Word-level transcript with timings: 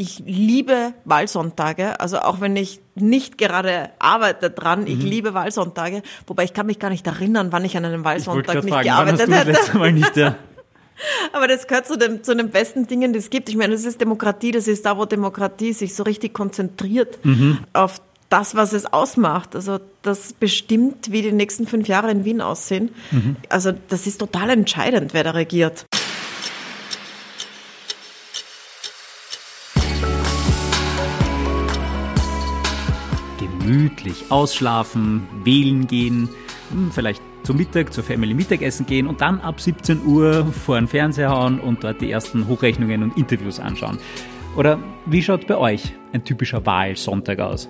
Ich 0.00 0.22
liebe 0.24 0.92
Wahlsonntage, 1.04 1.98
also 1.98 2.20
auch 2.20 2.40
wenn 2.40 2.54
ich 2.54 2.80
nicht 2.94 3.36
gerade 3.36 3.90
arbeite 3.98 4.48
dran, 4.48 4.86
ich 4.86 4.98
Mhm. 4.98 5.06
liebe 5.06 5.34
Wahlsonntage, 5.34 6.02
wobei 6.28 6.44
ich 6.44 6.52
kann 6.52 6.66
mich 6.66 6.78
gar 6.78 6.88
nicht 6.88 7.04
erinnern, 7.04 7.48
wann 7.50 7.64
ich 7.64 7.76
an 7.76 7.84
einem 7.84 8.04
Wahlsonntag 8.04 8.62
nicht 8.62 8.72
fragen, 8.72 8.88
wann 8.88 9.08
hast 9.08 9.26
gearbeitet 9.26 9.74
du 9.74 9.78
Mal 9.78 9.92
nicht 9.92 10.16
ja. 10.16 10.36
Aber 11.32 11.48
das 11.48 11.66
gehört 11.66 11.88
zu, 11.88 11.98
dem, 11.98 12.22
zu 12.22 12.36
den 12.36 12.50
besten 12.50 12.86
Dingen, 12.86 13.12
die 13.12 13.18
es 13.18 13.28
gibt. 13.28 13.48
Ich 13.48 13.56
meine, 13.56 13.72
das 13.72 13.84
ist 13.84 14.00
Demokratie, 14.00 14.52
das 14.52 14.68
ist 14.68 14.86
da, 14.86 14.96
wo 14.96 15.04
Demokratie 15.04 15.72
sich 15.72 15.96
so 15.96 16.04
richtig 16.04 16.32
konzentriert 16.32 17.18
auf 17.72 18.00
das, 18.28 18.54
was 18.54 18.72
es 18.72 18.86
ausmacht. 18.86 19.56
Also 19.56 19.80
das 20.02 20.32
bestimmt, 20.32 21.10
wie 21.10 21.22
die 21.22 21.32
nächsten 21.32 21.66
fünf 21.66 21.88
Jahre 21.88 22.10
in 22.12 22.24
Wien 22.24 22.40
aussehen. 22.40 22.90
Also 23.48 23.72
das 23.88 24.06
ist 24.06 24.18
total 24.18 24.50
entscheidend, 24.50 25.12
wer 25.12 25.24
da 25.24 25.32
regiert. 25.32 25.86
Gemütlich 33.68 34.24
ausschlafen, 34.30 35.26
wählen 35.44 35.86
gehen, 35.86 36.28
hm, 36.70 36.90
vielleicht 36.90 37.22
zum 37.42 37.56
Mittag, 37.58 37.92
zur 37.92 38.02
Family 38.02 38.34
Mittagessen 38.34 38.86
gehen 38.86 39.06
und 39.06 39.20
dann 39.20 39.40
ab 39.40 39.60
17 39.60 40.04
Uhr 40.06 40.46
vor 40.46 40.76
den 40.78 40.88
Fernseher 40.88 41.30
hauen 41.30 41.60
und 41.60 41.84
dort 41.84 42.00
die 42.00 42.10
ersten 42.10 42.48
Hochrechnungen 42.48 43.02
und 43.02 43.16
Interviews 43.16 43.60
anschauen. 43.60 43.98
Oder 44.56 44.78
wie 45.06 45.22
schaut 45.22 45.46
bei 45.46 45.56
euch 45.56 45.92
ein 46.12 46.24
typischer 46.24 46.64
Wahlsonntag 46.64 47.40
aus? 47.40 47.68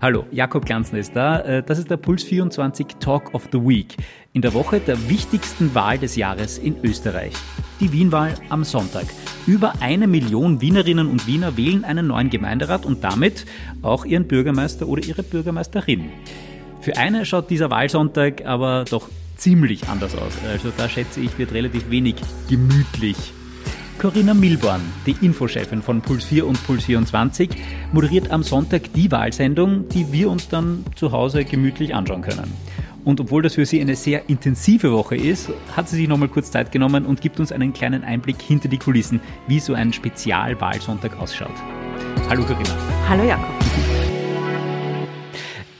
Hallo, 0.00 0.24
Jakob 0.30 0.64
Glanzner 0.64 1.00
ist 1.00 1.16
da. 1.16 1.40
Äh, 1.40 1.62
Das 1.64 1.78
ist 1.78 1.90
der 1.90 1.96
Puls 1.96 2.22
24 2.22 2.86
Talk 3.00 3.34
of 3.34 3.48
the 3.50 3.58
Week. 3.58 3.96
In 4.32 4.42
der 4.42 4.54
Woche 4.54 4.78
der 4.78 5.08
wichtigsten 5.08 5.74
Wahl 5.74 5.98
des 5.98 6.14
Jahres 6.14 6.58
in 6.58 6.76
Österreich. 6.84 7.34
Die 7.80 7.90
Wienwahl 7.92 8.34
am 8.50 8.62
Sonntag. 8.62 9.06
Über 9.46 9.74
eine 9.80 10.06
Million 10.06 10.62
Wienerinnen 10.62 11.06
und 11.06 11.26
Wiener 11.26 11.58
wählen 11.58 11.84
einen 11.84 12.06
neuen 12.06 12.30
Gemeinderat 12.30 12.86
und 12.86 13.04
damit 13.04 13.44
auch 13.82 14.06
ihren 14.06 14.26
Bürgermeister 14.26 14.88
oder 14.88 15.04
ihre 15.04 15.22
Bürgermeisterin. 15.22 16.06
Für 16.80 16.96
eine 16.96 17.26
schaut 17.26 17.50
dieser 17.50 17.70
Wahlsonntag 17.70 18.46
aber 18.46 18.86
doch 18.88 19.10
ziemlich 19.36 19.86
anders 19.88 20.16
aus. 20.16 20.32
Also 20.50 20.72
da 20.74 20.88
schätze 20.88 21.20
ich, 21.20 21.36
wird 21.36 21.52
relativ 21.52 21.90
wenig 21.90 22.14
gemütlich. 22.48 23.16
Corinna 23.98 24.32
Milborn, 24.34 24.80
die 25.06 25.16
Infochefin 25.20 25.82
von 25.82 26.00
Puls 26.00 26.24
4 26.24 26.46
und 26.46 26.62
Puls 26.66 26.84
24, 26.84 27.50
moderiert 27.92 28.30
am 28.30 28.42
Sonntag 28.42 28.92
die 28.94 29.10
Wahlsendung, 29.12 29.88
die 29.90 30.10
wir 30.10 30.30
uns 30.30 30.48
dann 30.48 30.84
zu 30.96 31.12
Hause 31.12 31.44
gemütlich 31.44 31.94
anschauen 31.94 32.22
können. 32.22 32.50
Und 33.04 33.20
obwohl 33.20 33.42
das 33.42 33.54
für 33.54 33.66
sie 33.66 33.80
eine 33.82 33.96
sehr 33.96 34.30
intensive 34.30 34.90
Woche 34.90 35.14
ist, 35.14 35.50
hat 35.76 35.88
sie 35.88 35.96
sich 35.96 36.08
nochmal 36.08 36.28
kurz 36.28 36.50
Zeit 36.50 36.72
genommen 36.72 37.04
und 37.04 37.20
gibt 37.20 37.38
uns 37.38 37.52
einen 37.52 37.74
kleinen 37.74 38.02
Einblick 38.02 38.40
hinter 38.40 38.68
die 38.68 38.78
Kulissen, 38.78 39.20
wie 39.46 39.60
so 39.60 39.74
ein 39.74 39.92
Spezialwahlsonntag 39.92 41.18
ausschaut. 41.20 41.54
Hallo 42.30 42.42
Corinna. 42.44 42.76
Hallo 43.06 43.24
Jakob. 43.24 43.50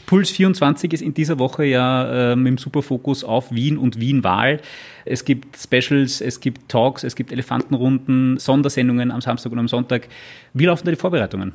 Puls 0.04 0.30
24 0.32 0.92
ist 0.92 1.00
in 1.00 1.14
dieser 1.14 1.38
Woche 1.38 1.64
ja 1.64 2.32
ähm, 2.32 2.46
im 2.46 2.58
Superfokus 2.58 3.24
auf 3.24 3.50
Wien 3.50 3.78
und 3.78 3.98
Wien-Wahl. 3.98 4.60
Es 5.06 5.24
gibt 5.24 5.56
Specials, 5.56 6.20
es 6.20 6.40
gibt 6.40 6.68
Talks, 6.68 7.04
es 7.04 7.16
gibt 7.16 7.32
Elefantenrunden, 7.32 8.36
Sondersendungen 8.36 9.10
am 9.10 9.22
Samstag 9.22 9.50
und 9.50 9.58
am 9.58 9.68
Sonntag. 9.68 10.08
Wie 10.52 10.66
laufen 10.66 10.84
da 10.84 10.90
die 10.90 10.98
Vorbereitungen? 10.98 11.52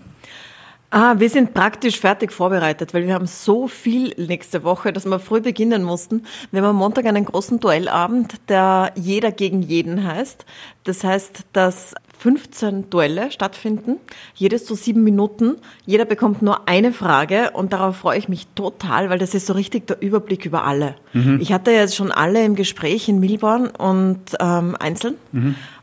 Ah, 0.91 1.15
wir 1.19 1.29
sind 1.29 1.53
praktisch 1.53 1.99
fertig 1.99 2.31
vorbereitet, 2.31 2.95
weil 2.95 3.05
wir 3.05 3.13
haben 3.13 3.27
so 3.27 3.67
viel 3.67 4.13
nächste 4.17 4.63
Woche, 4.63 4.91
dass 4.91 5.05
wir 5.05 5.19
früh 5.19 5.39
beginnen 5.39 5.83
mussten. 5.83 6.23
Wir 6.51 6.61
haben 6.61 6.69
am 6.69 6.77
Montag 6.77 7.05
einen 7.05 7.25
großen 7.25 7.59
Duellabend, 7.59 8.33
der 8.49 8.91
jeder 8.95 9.31
gegen 9.31 9.61
jeden 9.61 10.03
heißt. 10.03 10.45
Das 10.85 11.03
heißt, 11.03 11.45
dass 11.53 11.93
15 12.17 12.89
Duelle 12.89 13.31
stattfinden, 13.31 13.97
jedes 14.33 14.65
so 14.65 14.73
sieben 14.73 15.03
Minuten. 15.03 15.57
Jeder 15.85 16.05
bekommt 16.05 16.41
nur 16.41 16.67
eine 16.67 16.91
Frage 16.91 17.51
und 17.51 17.71
darauf 17.71 17.97
freue 17.97 18.17
ich 18.17 18.27
mich 18.27 18.47
total, 18.55 19.11
weil 19.11 19.19
das 19.19 19.35
ist 19.35 19.45
so 19.45 19.53
richtig 19.53 19.85
der 19.85 20.01
Überblick 20.01 20.43
über 20.45 20.65
alle. 20.65 20.95
Ich 21.39 21.53
hatte 21.53 21.69
jetzt 21.69 21.95
schon 21.95 22.11
alle 22.11 22.43
im 22.43 22.55
Gespräch 22.55 23.07
in 23.07 23.19
Milborn 23.19 23.67
und 23.67 24.21
ähm, 24.39 24.75
einzeln 24.79 25.15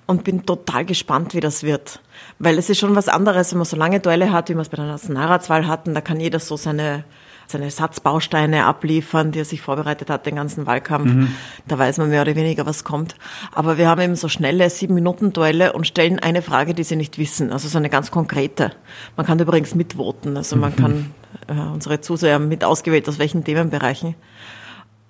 und 0.06 0.25
bin 0.25 0.44
total 0.44 0.84
gespannt, 0.84 1.32
wie 1.32 1.41
das 1.41 1.62
wird. 1.62 2.00
Weil 2.38 2.58
es 2.58 2.69
ist 2.69 2.78
schon 2.78 2.94
was 2.94 3.08
anderes, 3.08 3.52
wenn 3.52 3.58
man 3.58 3.64
so 3.64 3.76
lange 3.76 4.00
Duelle 4.00 4.30
hat, 4.30 4.48
wie 4.48 4.54
wir 4.54 4.60
es 4.60 4.69
bei 4.69 4.76
der 4.76 4.86
Nationalratswahl 4.86 5.66
hatten. 5.66 5.94
Da 5.94 6.02
kann 6.02 6.20
jeder 6.20 6.38
so 6.38 6.56
seine, 6.56 7.04
seine 7.47 7.70
Satzbausteine 7.70 8.66
abliefern, 8.66 9.32
die 9.32 9.41
er 9.41 9.44
sich 9.47 9.62
vorbereitet 9.62 10.10
hat, 10.10 10.26
den 10.26 10.36
ganzen 10.36 10.66
Wahlkampf. 10.66 11.30
Da 11.66 11.78
weiß 11.78 11.97
man 11.97 12.10
mehr 12.10 12.20
oder 12.20 12.36
weniger, 12.36 12.66
was 12.66 12.84
kommt. 12.84 13.16
Aber 13.52 13.78
wir 13.78 13.88
haben 13.88 14.02
eben 14.02 14.16
so 14.16 14.28
schnelle 14.28 14.69
Sieben-Minuten-Duelle 14.69 15.72
und 15.72 15.86
stellen 15.86 16.19
eine 16.19 16.42
Frage, 16.42 16.74
die 16.74 16.84
sie 16.84 16.97
nicht 16.97 17.16
wissen. 17.16 17.52
Also 17.52 17.69
so 17.69 17.78
eine 17.78 17.88
ganz 17.88 18.10
konkrete. 18.10 18.72
Man 19.16 19.24
kann 19.24 19.38
übrigens 19.38 19.74
mitvoten. 19.74 20.36
Also 20.36 20.56
man 20.56 20.76
kann 20.76 21.14
äh, 21.48 21.54
unsere 21.54 22.03
Zuseher 22.03 22.38
mit 22.38 22.64
ausgewählt, 22.64 23.08
aus 23.08 23.18
welchen 23.18 23.44
Themenbereichen. 23.44 24.14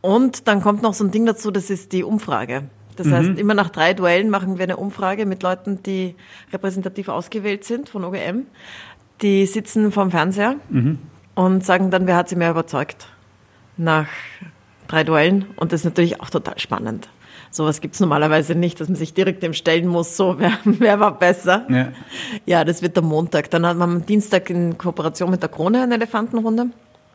Und 0.01 0.47
dann 0.47 0.61
kommt 0.61 0.83
noch 0.83 0.95
so 0.95 1.03
ein 1.03 1.11
Ding 1.11 1.27
dazu, 1.27 1.51
das 1.51 1.71
ist 1.71 1.93
die 1.93 2.05
Umfrage. 2.05 2.69
Das 2.97 3.11
heißt, 3.11 3.39
immer 3.39 3.55
nach 3.55 3.71
drei 3.71 3.95
Duellen 3.95 4.31
machen 4.31 4.59
wir 4.59 4.65
eine 4.65 4.77
Umfrage 4.77 5.27
mit 5.27 5.43
Leuten, 5.43 5.83
die 5.83 6.15
repräsentativ 6.53 7.09
ausgewählt 7.09 7.65
sind 7.65 7.89
von 7.89 8.05
OGM. 8.05 8.47
Die 9.23 9.47
sitzen 9.47 9.93
vorm 9.93 10.11
Fernseher 10.11 10.57
und 11.35 11.65
sagen 11.65 11.91
dann, 11.91 12.07
wer 12.07 12.17
hat 12.17 12.29
sie 12.29 12.37
mehr 12.37 12.51
überzeugt 12.51 13.09
nach 13.77 14.09
drei 14.89 15.05
Duellen. 15.05 15.47
Und 15.57 15.73
das 15.73 15.81
ist 15.81 15.85
natürlich 15.85 16.21
auch 16.21 16.31
total 16.31 16.59
spannend. 16.59 17.09
Sowas 17.51 17.81
gibt's 17.81 18.01
normalerweise 18.01 18.55
nicht, 18.55 18.81
dass 18.81 18.89
man 18.89 18.97
sich 18.97 19.15
direkt 19.15 19.43
dem 19.43 19.55
stellen 19.55 19.87
muss, 19.87 20.17
so 20.17 20.39
wer, 20.39 20.53
wer 20.65 21.01
war 21.01 21.19
besser. 21.19 21.67
Ja. 21.71 21.89
Ja, 22.45 22.65
das 22.65 22.83
wird 22.83 22.99
am 22.99 23.07
Montag. 23.07 23.51
Dann 23.51 23.65
haben 23.65 23.79
wir 23.79 23.85
am 23.85 24.05
Dienstag 24.05 24.51
in 24.51 24.77
Kooperation 24.77 25.31
mit 25.31 25.43
der 25.43 25.49
Krone 25.49 25.83
eine 25.83 25.95
Elefantenrunde. 25.95 26.67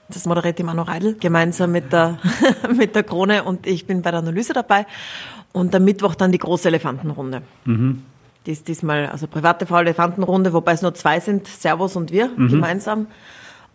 Das 0.10 0.26
moderiert 0.26 0.58
die 0.58 0.64
Manu 0.64 0.82
Reidel 0.82 1.16
gemeinsam 1.16 1.72
mit 1.72 1.94
der, 1.94 2.18
mit 2.76 2.96
der 2.96 3.04
Krone 3.04 3.44
und 3.44 3.66
ich 3.66 3.86
bin 3.86 4.02
bei 4.02 4.12
der 4.12 4.20
Analyse 4.20 4.54
dabei. 4.54 4.86
Und 5.54 5.76
am 5.76 5.84
Mittwoch 5.84 6.16
dann 6.16 6.32
die 6.32 6.38
große 6.38 6.68
Elefantenrunde. 6.70 7.42
Die 8.46 8.52
ist 8.52 8.68
diesmal, 8.68 9.08
also 9.08 9.28
private 9.28 9.66
V-Elefantenrunde, 9.66 10.54
wobei 10.54 10.74
es 10.74 10.82
nur 10.82 10.94
zwei 10.94 11.20
sind, 11.20 11.48
Servus 11.48 11.96
und 11.96 12.12
wir 12.12 12.30
gemeinsam. 12.36 13.08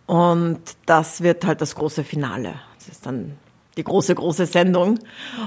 Und 0.07 0.61
das 0.87 1.21
wird 1.21 1.45
halt 1.45 1.61
das 1.61 1.75
große 1.75 2.05
Finale. 2.05 2.55
Das 2.79 2.89
ist 2.89 3.07
dann 3.07 3.33
die 3.77 3.85
große, 3.85 4.15
große 4.15 4.47
Sendung. 4.47 4.99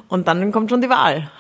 Und 0.08 0.28
dann 0.28 0.52
kommt 0.52 0.70
schon 0.70 0.82
die 0.82 0.90
Wahl. 0.90 1.32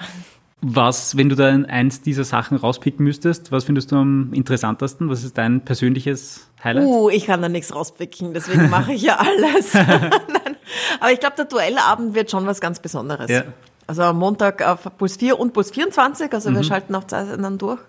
Was, 0.61 1.15
wenn 1.15 1.29
du 1.29 1.35
da 1.35 1.47
eins 1.47 2.01
dieser 2.01 2.25
Sachen 2.25 2.57
rauspicken 2.57 3.03
müsstest, 3.03 3.51
was 3.51 3.63
findest 3.63 3.91
du 3.91 3.95
am 3.95 4.33
interessantesten? 4.33 5.09
Was 5.09 5.23
ist 5.23 5.37
dein 5.37 5.63
persönliches 5.63 6.49
Highlight? 6.61 6.85
Uh, 6.85 7.09
ich 7.09 7.27
kann 7.27 7.41
da 7.41 7.47
nichts 7.47 7.73
rauspicken, 7.73 8.33
deswegen 8.33 8.69
mache 8.69 8.91
ich 8.91 9.03
ja 9.03 9.17
alles. 9.17 9.73
Aber 10.99 11.11
ich 11.13 11.19
glaube, 11.21 11.37
der 11.37 11.45
Duellabend 11.45 12.13
wird 12.13 12.29
schon 12.29 12.45
was 12.45 12.59
ganz 12.59 12.79
Besonderes. 12.81 13.29
Ja. 13.29 13.43
Also 13.89 14.03
am 14.03 14.19
Montag 14.19 14.61
auf 14.61 14.87
Puls 14.99 15.17
4 15.17 15.39
und 15.39 15.51
Puls 15.51 15.71
24, 15.71 16.31
also 16.31 16.53
wir 16.53 16.61
schalten 16.61 16.93
auch 16.93 17.05
zwei 17.05 17.23
dann 17.23 17.57
durch. 17.57 17.79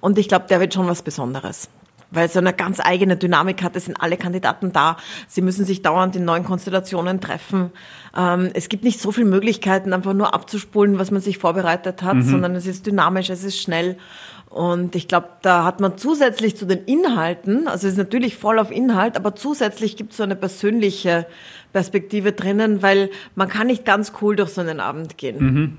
Und 0.00 0.18
ich 0.18 0.26
glaube, 0.26 0.46
der 0.50 0.58
wird 0.58 0.74
schon 0.74 0.88
was 0.88 1.02
Besonderes. 1.02 1.68
Weil 2.10 2.26
es 2.26 2.32
so 2.32 2.40
eine 2.40 2.52
ganz 2.52 2.80
eigene 2.80 3.16
Dynamik 3.16 3.62
hat, 3.62 3.76
es 3.76 3.84
sind 3.84 3.94
alle 4.00 4.16
Kandidaten 4.16 4.72
da. 4.72 4.96
Sie 5.28 5.42
müssen 5.42 5.64
sich 5.64 5.80
dauernd 5.80 6.16
in 6.16 6.24
neuen 6.24 6.42
Konstellationen 6.42 7.20
treffen. 7.20 7.70
Ähm, 8.16 8.50
es 8.52 8.68
gibt 8.68 8.82
nicht 8.82 9.00
so 9.00 9.12
viele 9.12 9.28
Möglichkeiten, 9.28 9.92
einfach 9.92 10.12
nur 10.12 10.34
abzuspulen, 10.34 10.98
was 10.98 11.12
man 11.12 11.20
sich 11.20 11.38
vorbereitet 11.38 12.02
hat, 12.02 12.16
sondern 12.24 12.56
es 12.56 12.66
ist 12.66 12.84
dynamisch, 12.84 13.30
es 13.30 13.44
ist 13.44 13.60
schnell. 13.60 13.96
Und 14.50 14.96
ich 14.96 15.06
glaube, 15.06 15.28
da 15.42 15.62
hat 15.62 15.78
man 15.78 15.98
zusätzlich 15.98 16.56
zu 16.56 16.66
den 16.66 16.84
Inhalten, 16.84 17.68
also 17.68 17.86
es 17.86 17.92
ist 17.92 17.98
natürlich 17.98 18.36
voll 18.36 18.58
auf 18.58 18.72
Inhalt, 18.72 19.16
aber 19.16 19.36
zusätzlich 19.36 19.96
gibt 19.96 20.12
es 20.12 20.16
so 20.16 20.24
eine 20.24 20.36
persönliche 20.36 21.26
Perspektive 21.74 22.32
drinnen, 22.32 22.82
weil 22.82 23.10
man 23.34 23.48
kann 23.48 23.66
nicht 23.66 23.84
ganz 23.84 24.12
cool 24.22 24.36
durch 24.36 24.50
so 24.50 24.60
einen 24.62 24.80
Abend 24.80 25.18
gehen. 25.18 25.76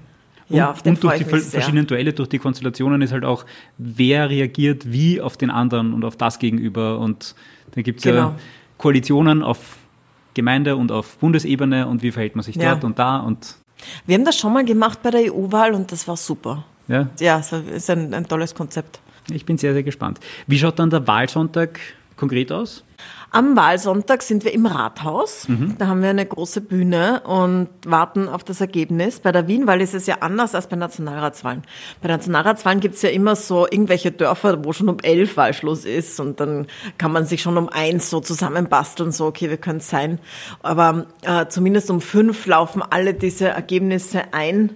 Ja, 0.50 0.70
auf 0.72 0.84
den 0.84 0.94
und 0.94 1.04
durch 1.04 1.18
die 1.18 1.24
verschiedenen 1.24 1.88
Duelle, 1.88 2.14
durch 2.14 2.30
die 2.30 2.38
Konstellationen 2.38 3.02
ist 3.02 3.12
halt 3.14 3.26
auch, 3.26 3.46
wer 3.80 4.30
reagiert 4.30 4.92
wie 4.92 5.20
auf 5.22 5.38
den 5.38 5.50
anderen 5.50 5.94
und 5.94 6.06
auf 6.06 6.18
das 6.18 6.38
gegenüber. 6.38 7.00
Und 7.00 7.34
dann 7.72 7.84
gibt 7.84 8.00
es 8.00 8.06
ja 8.06 8.12
Genau. 8.12 8.36
Koalitionen 8.78 9.42
auf 9.42 9.78
Gemeinde 10.36 10.76
und 10.76 10.92
auf 10.92 11.18
Bundesebene 11.18 11.88
und 11.88 12.04
wie 12.04 12.12
verhält 12.12 12.36
man 12.36 12.44
sich 12.44 12.58
Ja. 12.58 12.72
dort 12.74 12.84
und 12.84 13.00
da 13.00 13.18
und 13.18 13.56
Wir 14.06 14.16
haben 14.16 14.26
das 14.26 14.38
schon 14.38 14.52
mal 14.54 14.66
gemacht 14.66 15.00
bei 15.02 15.12
der 15.12 15.34
EU-Wahl 15.34 15.74
und 15.74 15.92
das 15.92 16.08
war 16.08 16.18
super. 16.18 16.66
ja, 16.90 17.08
Ja, 17.20 17.40
es 17.40 17.52
ist 17.54 17.90
ein, 17.90 18.14
ein 18.14 18.28
tolles 18.28 18.54
Konzept. 18.54 19.00
ich 19.32 19.46
bin 19.46 19.58
sehr, 19.58 19.74
sehr 19.74 19.84
gespannt. 19.84 20.20
Wie 20.46 20.60
schaut 20.60 20.78
dann 20.78 20.90
der 20.90 21.08
Wahlsonntag 21.08 21.80
konkret 22.18 22.52
aus? 22.52 22.84
Am 23.36 23.58
Wahlsonntag 23.58 24.24
sind 24.24 24.46
wir 24.46 24.54
im 24.54 24.66
Rathaus. 24.66 25.46
Da 25.78 25.88
haben 25.88 26.02
wir 26.02 26.10
eine 26.10 26.26
große 26.26 26.62
Bühne 26.62 27.22
und 27.26 27.68
warten 27.86 28.30
auf 28.30 28.46
das 28.46 28.62
Ergebnis. 28.62 29.20
Bei 29.20 29.34
der 29.34 29.50
Wienwahl 29.50 29.82
ist 29.82 29.94
es 29.94 30.08
ja 30.08 30.20
anders 30.22 30.56
als 30.56 30.68
bei 30.68 30.78
Nationalratswahlen. 30.78 31.64
Bei 32.02 32.08
Nationalratswahlen 32.08 32.80
gibt 32.80 32.96
es 32.96 33.02
ja 33.02 33.10
immer 33.10 33.36
so 33.36 33.68
irgendwelche 33.70 34.14
Dörfer, 34.14 34.64
wo 34.64 34.72
schon 34.72 34.88
um 34.88 35.00
elf 35.02 35.36
Wahlschluss 35.36 35.84
ist 35.84 36.22
und 36.22 36.40
dann 36.40 36.68
kann 36.98 37.12
man 37.12 37.26
sich 37.26 37.42
schon 37.42 37.58
um 37.58 37.68
eins 37.68 38.10
so 38.10 38.22
zusammenbasteln, 38.22 39.12
so 39.12 39.26
okay, 39.26 39.50
wir 39.50 39.58
können 39.58 39.80
es 39.80 39.90
sein. 39.90 40.20
Aber 40.64 41.08
äh, 41.24 41.48
zumindest 41.48 41.92
um 41.92 42.00
fünf 42.00 42.46
laufen 42.46 42.82
alle 42.82 43.14
diese 43.14 43.50
Ergebnisse 43.50 44.32
ein 44.32 44.70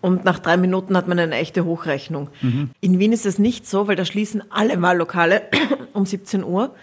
Und 0.00 0.24
nach 0.24 0.38
drei 0.38 0.56
Minuten 0.56 0.96
hat 0.96 1.08
man 1.08 1.18
eine 1.18 1.36
echte 1.36 1.64
Hochrechnung. 1.64 2.28
Mhm. 2.42 2.70
In 2.80 2.98
Wien 2.98 3.12
ist 3.12 3.26
es 3.26 3.38
nicht 3.38 3.66
so, 3.66 3.88
weil 3.88 3.96
da 3.96 4.04
schließen 4.04 4.42
alle 4.50 4.80
Wahllokale 4.80 5.42
um 5.94 6.06
17 6.06 6.44
Uhr 6.44 6.74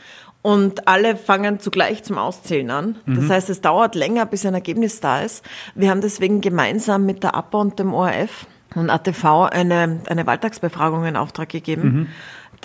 und 0.46 0.88
alle 0.88 1.16
fangen 1.16 1.60
zugleich 1.60 2.04
zum 2.04 2.20
Auszählen 2.20 2.70
an. 2.70 2.98
Mhm. 3.08 3.16
Das 3.16 3.30
heißt, 3.32 3.50
es 3.50 3.62
dauert 3.62 3.96
länger, 3.96 4.28
bis 4.28 4.46
ein 4.46 4.54
Ergebnis 4.54 5.00
da 5.00 5.22
ist. 5.22 5.44
Wir 5.74 5.90
haben 5.90 6.02
deswegen 6.02 6.40
gemeinsam 6.40 7.04
mit 7.04 7.24
der 7.24 7.34
APA 7.34 7.58
und 7.58 7.80
dem 7.80 7.96
ORF 7.96 8.46
und 8.76 8.92
ATV 8.92 9.50
eine, 9.50 10.02
eine 10.06 10.28
Wahltagsbefragung 10.28 11.04
in 11.06 11.16
Auftrag 11.16 11.50
gegeben. 11.50 11.82
Mhm. 11.82 12.08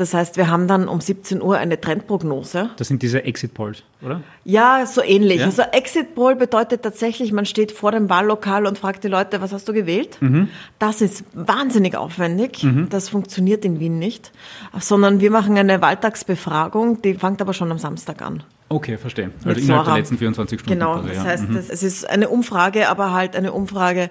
Das 0.00 0.14
heißt, 0.14 0.38
wir 0.38 0.48
haben 0.48 0.66
dann 0.66 0.88
um 0.88 1.00
17 1.00 1.42
Uhr 1.42 1.58
eine 1.58 1.78
Trendprognose. 1.78 2.70
Das 2.78 2.88
sind 2.88 3.02
diese 3.02 3.22
Exit 3.24 3.52
Polls, 3.52 3.82
oder? 4.00 4.22
Ja, 4.44 4.86
so 4.86 5.02
ähnlich. 5.02 5.40
Ja? 5.40 5.44
Also 5.46 5.60
Exit 5.72 6.14
Poll 6.14 6.36
bedeutet 6.36 6.82
tatsächlich, 6.82 7.32
man 7.32 7.44
steht 7.44 7.70
vor 7.70 7.92
dem 7.92 8.08
Wahllokal 8.08 8.64
und 8.66 8.78
fragt 8.78 9.04
die 9.04 9.08
Leute, 9.08 9.42
was 9.42 9.52
hast 9.52 9.68
du 9.68 9.74
gewählt? 9.74 10.16
Mhm. 10.20 10.48
Das 10.78 11.02
ist 11.02 11.24
wahnsinnig 11.34 11.96
aufwendig. 11.96 12.66
Das 12.88 13.10
funktioniert 13.10 13.64
in 13.66 13.78
Wien 13.78 13.98
nicht. 13.98 14.32
Sondern 14.78 15.20
wir 15.20 15.30
machen 15.30 15.58
eine 15.58 15.82
Wahltagsbefragung, 15.82 17.02
die 17.02 17.14
fängt 17.14 17.40
aber 17.42 17.52
schon 17.52 17.70
am 17.70 17.78
Samstag 17.78 18.22
an. 18.22 18.42
Okay, 18.70 18.96
verstehe. 18.96 19.26
Mit 19.44 19.46
Also 19.48 19.60
innerhalb 19.60 19.66
der 19.66 19.84
Sora. 19.84 19.96
letzten 19.98 20.18
24 20.18 20.60
Stunden. 20.60 20.78
Genau, 20.78 20.98
das 21.02 21.18
heißt, 21.24 21.48
Mhm. 21.50 21.56
es 21.56 21.82
ist 21.82 22.08
eine 22.08 22.28
Umfrage, 22.28 22.88
aber 22.88 23.12
halt 23.12 23.36
eine 23.36 23.52
Umfrage 23.52 24.10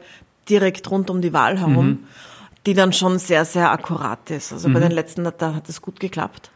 direkt 0.49 0.89
rund 0.91 1.09
um 1.09 1.21
die 1.21 1.33
Wahl 1.33 1.57
herum, 1.59 1.87
Mhm. 1.87 1.99
Die 2.69 2.75
dann 2.75 2.93
schon 2.93 3.17
sehr, 3.17 3.45
sehr 3.45 3.71
akkurat 3.71 4.29
ist. 4.29 4.53
Also 4.53 4.69
bei 4.69 4.79
den 4.79 4.91
letzten, 4.91 5.23
da 5.23 5.55
hat 5.55 5.67
es 5.69 5.81
gut 5.81 5.99
geklappt. 5.99 6.51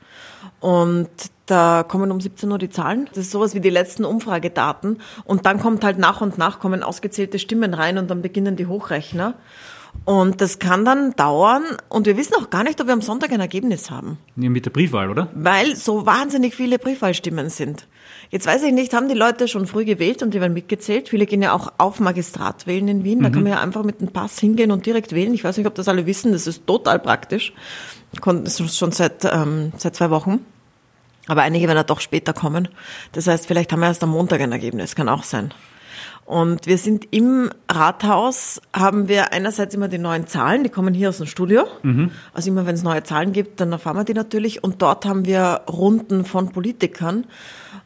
Und 0.60 1.10
da 1.48 1.82
kommen 1.82 2.12
um 2.12 2.22
17 2.22 2.52
Uhr 2.52 2.60
die 2.60 2.70
Zahlen. 2.70 3.08
Das 3.10 3.18
ist 3.18 3.32
sowas 3.32 3.56
wie 3.56 3.62
die 3.62 3.72
letzten 3.72 4.06
Umfragedaten. 4.06 5.02
Und 5.24 5.48
dann 5.48 5.60
kommt 5.60 5.84
halt 5.84 5.98
nach 5.98 6.22
und 6.22 6.38
nach 6.38 6.60
kommen 6.60 6.84
ausgezählte 6.84 7.40
Stimmen 7.40 7.74
rein 7.74 7.98
und 7.98 8.12
dann 8.12 8.22
beginnen 8.22 8.56
die 8.56 8.68
Hochrechner. 8.68 9.34
Und 10.06 10.42
das 10.42 10.60
kann 10.60 10.84
dann 10.84 11.16
dauern. 11.16 11.64
Und 11.88 12.06
wir 12.08 12.18
wissen 12.18 12.34
auch 12.36 12.50
gar 12.50 12.64
nicht, 12.64 12.82
ob 12.82 12.88
wir 12.88 12.94
am 12.94 13.02
Sonntag 13.02 13.32
ein 13.32 13.40
Ergebnis 13.40 13.90
haben 13.90 14.18
Ja, 14.36 14.50
mit 14.50 14.66
der 14.66 14.72
Briefwahl, 14.72 15.10
oder? 15.10 15.30
weil 15.34 15.76
so 15.78 16.06
wahnsinnig 16.06 16.56
viele 16.56 16.78
Briefwahlstimmen 16.78 17.50
sind. 17.50 17.88
Jetzt 18.30 18.46
weiß 18.46 18.64
ich 18.64 18.74
nicht, 18.74 18.94
haben 18.94 19.08
die 19.08 19.16
Leute 19.16 19.48
schon 19.48 19.66
früh 19.66 19.86
gewählt 19.86 20.22
und 20.22 20.34
die 20.34 20.42
werden 20.42 20.54
mitgezählt? 20.54 21.08
Viele 21.08 21.26
gehen 21.26 21.42
ja 21.42 21.54
auch 21.54 21.72
auf 21.78 22.00
Magistrat 22.02 22.68
wählen 22.68 22.88
in 22.90 23.04
Wien. 23.06 23.22
Da 23.24 23.30
kann 23.30 23.44
man 23.44 23.52
ja 23.54 23.62
einfach 23.62 23.84
mit 23.84 24.02
dem 24.02 24.10
Pass 24.10 24.40
hingehen 24.40 24.72
und 24.72 24.86
direkt 24.86 25.14
wählen. 25.14 25.34
Ich 25.34 25.44
weiß 25.46 25.56
nicht, 25.58 25.68
ob 25.68 25.76
das 25.76 25.88
alle 25.88 26.06
wissen. 26.06 26.34
Das 26.34 26.48
ist 26.48 26.68
total 26.68 27.00
praktisch. 27.00 27.54
Das 28.26 28.60
ist 28.60 28.78
schon 28.78 28.92
seit, 28.92 29.24
ähm, 29.24 29.72
seit 29.78 29.96
zwei 29.96 30.10
Wochen. 30.10 30.40
Aber 31.28 31.44
einige 31.44 31.68
werden 31.68 31.78
ja 31.78 31.84
doch 31.84 32.02
später 32.02 32.34
kommen. 32.34 32.68
Das 33.14 33.28
heißt, 33.28 33.46
vielleicht 33.48 33.72
haben 33.72 33.80
wir 33.80 33.88
erst 33.88 34.04
am 34.04 34.10
Montag 34.10 34.42
ein 34.42 34.52
Ergebnis. 34.52 34.96
Kann 34.96 35.08
auch 35.08 35.24
sein. 35.24 35.54
Und 36.26 36.68
wir 36.68 36.78
sind 36.78 37.08
im 37.12 37.50
Rathaus, 37.70 38.62
haben 38.74 39.10
wir 39.10 39.34
einerseits 39.34 39.76
immer 39.76 39.90
die 39.90 39.98
neuen 39.98 40.26
Zahlen, 40.26 40.64
die 40.64 40.70
kommen 40.70 40.94
hier 40.94 41.10
aus 41.10 41.18
dem 41.18 41.28
Studio. 41.28 41.66
Also 42.34 42.50
immer 42.50 42.66
wenn 42.66 42.76
es 42.76 42.84
neue 42.84 43.04
Zahlen 43.04 43.34
gibt, 43.34 43.60
dann 43.60 43.72
erfahren 43.74 43.98
wir 43.98 44.06
die 44.06 44.14
natürlich. 44.14 44.64
Und 44.64 44.82
dort 44.82 45.06
haben 45.06 45.26
wir 45.26 45.62
Runden 45.70 46.24
von 46.24 46.52
Politikern. 46.52 47.26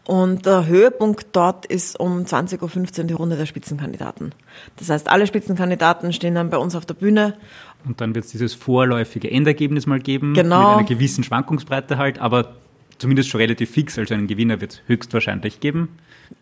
Und 0.05 0.45
der 0.45 0.67
Höhepunkt 0.67 1.27
dort 1.33 1.65
ist 1.65 1.99
um 1.99 2.19
20.15 2.25 2.99
Uhr 2.99 3.03
die 3.05 3.13
Runde 3.13 3.35
der 3.35 3.45
Spitzenkandidaten. 3.45 4.33
Das 4.77 4.89
heißt, 4.89 5.09
alle 5.09 5.27
Spitzenkandidaten 5.27 6.13
stehen 6.13 6.35
dann 6.35 6.49
bei 6.49 6.57
uns 6.57 6.75
auf 6.75 6.85
der 6.85 6.93
Bühne. 6.93 7.33
Und 7.85 7.99
dann 8.01 8.15
wird 8.15 8.25
es 8.25 8.31
dieses 8.31 8.53
vorläufige 8.53 9.29
Endergebnis 9.31 9.85
mal 9.87 9.99
geben. 9.99 10.33
Genau. 10.33 10.59
Mit 10.59 10.77
einer 10.77 10.87
gewissen 10.87 11.23
Schwankungsbreite 11.23 11.97
halt, 11.97 12.19
aber 12.19 12.55
zumindest 12.97 13.29
schon 13.29 13.41
relativ 13.41 13.71
fix. 13.71 13.97
Also 13.97 14.13
einen 14.13 14.27
Gewinner 14.27 14.61
wird 14.61 14.73
es 14.73 14.81
höchstwahrscheinlich 14.87 15.59
geben. 15.59 15.89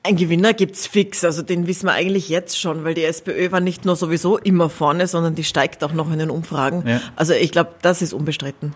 Ein 0.04 0.16
Gewinner 0.16 0.54
gibt's 0.54 0.88
fix, 0.88 1.24
also 1.24 1.44
den 1.44 1.68
wissen 1.68 1.86
wir 1.86 1.94
eigentlich 1.94 2.28
jetzt 2.28 2.60
schon, 2.60 2.84
weil 2.84 2.96
die 2.96 3.04
SPÖ 3.04 3.52
war 3.52 3.60
nicht 3.60 3.86
nur 3.86 3.96
sowieso 3.96 4.38
immer 4.38 4.69
vorne, 4.69 5.06
sondern 5.06 5.36
die 5.36 5.44
steigt 5.44 5.84
auch 5.84 5.94
noch 5.94 6.12
in 6.12 6.18
den 6.18 6.31
Umfragen. 6.31 6.88
Ja. 6.88 7.02
Also 7.16 7.34
ich 7.34 7.52
glaube, 7.52 7.72
das 7.84 8.02
ist 8.02 8.13
unbestritten. 8.13 8.74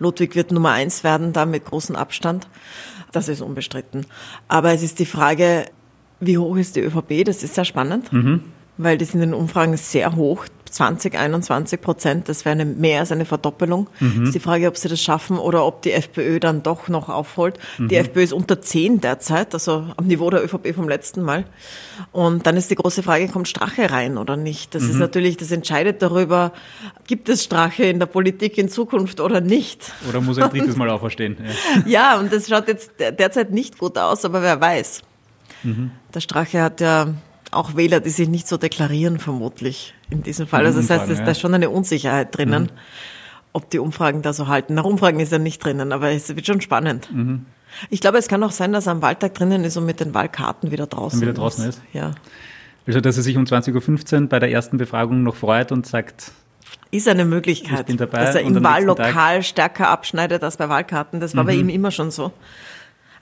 Ludwig 0.00 0.34
wird 0.34 0.50
Nummer 0.50 0.72
eins 0.72 1.04
werden, 1.04 1.32
da 1.32 1.46
mit 1.46 1.64
großem 1.64 1.94
Abstand. 1.94 2.48
Das 3.12 3.28
ist 3.28 3.42
unbestritten. 3.42 4.06
Aber 4.48 4.72
es 4.72 4.82
ist 4.82 4.98
die 4.98 5.06
Frage, 5.06 5.66
wie 6.18 6.36
hoch 6.36 6.56
ist 6.56 6.74
die 6.74 6.80
ÖVP? 6.80 7.24
Das 7.24 7.44
ist 7.44 7.54
sehr 7.54 7.64
spannend, 7.64 8.10
weil 8.76 8.98
die 8.98 9.04
sind 9.04 9.22
in 9.22 9.30
den 9.30 9.34
Umfragen 9.34 9.76
sehr 9.76 10.14
hoch. 10.16 10.46
20, 10.70 11.14
21 11.16 11.80
Prozent, 11.80 12.28
das 12.28 12.44
wäre 12.44 12.54
eine, 12.54 12.64
mehr 12.64 12.98
als 12.98 13.12
eine 13.12 13.24
Verdoppelung. 13.26 13.86
Ist 14.24 14.34
die 14.34 14.40
Frage, 14.40 14.66
ob 14.66 14.76
sie 14.76 14.88
das 14.88 15.00
schaffen 15.00 15.38
oder 15.38 15.64
ob 15.64 15.82
die 15.82 15.92
FPÖ 15.92 16.40
dann 16.40 16.64
doch 16.64 16.88
noch 16.88 17.08
aufholt. 17.08 17.60
Die 17.78 17.94
FPÖ 17.94 18.22
ist 18.24 18.32
unter 18.32 18.60
10 18.60 19.00
derzeit, 19.00 19.54
also 19.54 19.86
am 19.96 20.06
Niveau 20.08 20.28
der 20.30 20.42
ÖVP 20.42 20.74
vom 20.74 20.88
letzten 20.88 21.22
Mal. 21.22 21.44
Und 22.10 22.48
dann 22.48 22.56
ist 22.56 22.72
die 22.72 22.74
große 22.74 23.04
Frage, 23.04 23.28
kommt 23.28 23.46
Strache 23.46 23.88
rein 23.92 24.18
oder 24.18 24.36
nicht? 24.36 24.74
Das 24.74 24.82
ist 24.82 24.96
natürlich, 24.98 25.36
das 25.36 25.52
entscheidet 25.52 26.02
darüber, 26.02 26.50
gibt 27.06 27.28
es 27.28 27.44
Strache 27.44 27.84
in 27.84 28.00
der 28.00 28.06
Politik 28.06 28.58
in 28.58 28.68
Zukunft 28.68 29.20
oder 29.20 29.40
nicht? 29.40 29.92
Oder 30.08 30.20
muss 30.20 30.38
ein 30.38 30.50
drittes 30.50 30.74
Mal 30.74 30.90
auferstehen. 30.90 31.36
Ja. 31.38 31.82
Ja, 32.14 32.18
und 32.18 32.32
das 32.32 32.48
schaut 32.48 32.66
jetzt 32.66 32.98
der- 32.98 33.12
derzeit 33.12 33.52
nicht 33.52 33.78
gut 33.78 33.96
aus, 33.96 34.24
aber 34.24 34.42
wer 34.42 34.60
weiß. 34.60 35.02
Der 36.12 36.20
Strache 36.20 36.60
hat 36.60 36.80
ja 36.80 37.14
auch 37.54 37.76
Wähler, 37.76 38.00
die 38.00 38.10
sich 38.10 38.28
nicht 38.28 38.46
so 38.48 38.56
deklarieren, 38.56 39.18
vermutlich 39.18 39.94
in 40.10 40.22
diesem 40.22 40.46
Fall. 40.46 40.66
Also 40.66 40.80
das 40.80 40.90
heißt, 40.90 41.08
es- 41.10 41.18
ja. 41.18 41.24
da 41.24 41.30
ist 41.32 41.40
schon 41.40 41.54
eine 41.54 41.70
Unsicherheit 41.70 42.36
drinnen, 42.36 42.70
ob 43.52 43.70
die 43.70 43.78
Umfragen 43.78 44.22
da 44.22 44.32
so 44.32 44.48
halten. 44.48 44.74
Nach 44.74 44.84
Umfragen 44.84 45.20
ist 45.20 45.32
er 45.32 45.38
nicht 45.38 45.64
drinnen, 45.64 45.92
aber 45.92 46.10
es 46.10 46.28
wird 46.34 46.46
schon 46.46 46.60
spannend. 46.60 47.08
Ich 47.90 48.00
glaube, 48.00 48.18
es 48.18 48.28
kann 48.28 48.42
auch 48.44 48.50
sein, 48.52 48.72
dass 48.72 48.86
er 48.86 48.92
am 48.92 49.02
Wahltag 49.02 49.34
drinnen 49.34 49.64
ist 49.64 49.76
und 49.76 49.86
mit 49.86 50.00
den 50.00 50.14
Wahlkarten 50.14 50.70
wieder 50.70 50.86
draußen 50.86 51.20
Dann 51.20 51.28
wieder 51.28 51.38
draußen 51.40 51.68
ist. 51.68 51.80
Ja. 51.92 52.12
Also, 52.86 53.00
dass 53.00 53.16
er 53.16 53.22
sich 53.22 53.36
um 53.36 53.44
20.15 53.44 54.22
Uhr 54.22 54.28
bei 54.28 54.38
der 54.38 54.50
ersten 54.50 54.76
Befragung 54.76 55.22
noch 55.22 55.36
freut 55.36 55.72
und 55.72 55.86
sagt, 55.86 56.32
Ist 56.90 57.08
eine 57.08 57.24
Möglichkeit, 57.24 57.88
dass 58.12 58.34
er 58.34 58.42
im 58.42 58.62
Wahllokal 58.62 59.42
stärker 59.42 59.88
abschneidet 59.88 60.42
als 60.44 60.56
bei 60.58 60.68
Wahlkarten. 60.68 61.18
Das 61.20 61.34
war 61.34 61.44
bei 61.44 61.54
ihm 61.54 61.68
immer 61.68 61.90
schon 61.90 62.10
so. 62.10 62.32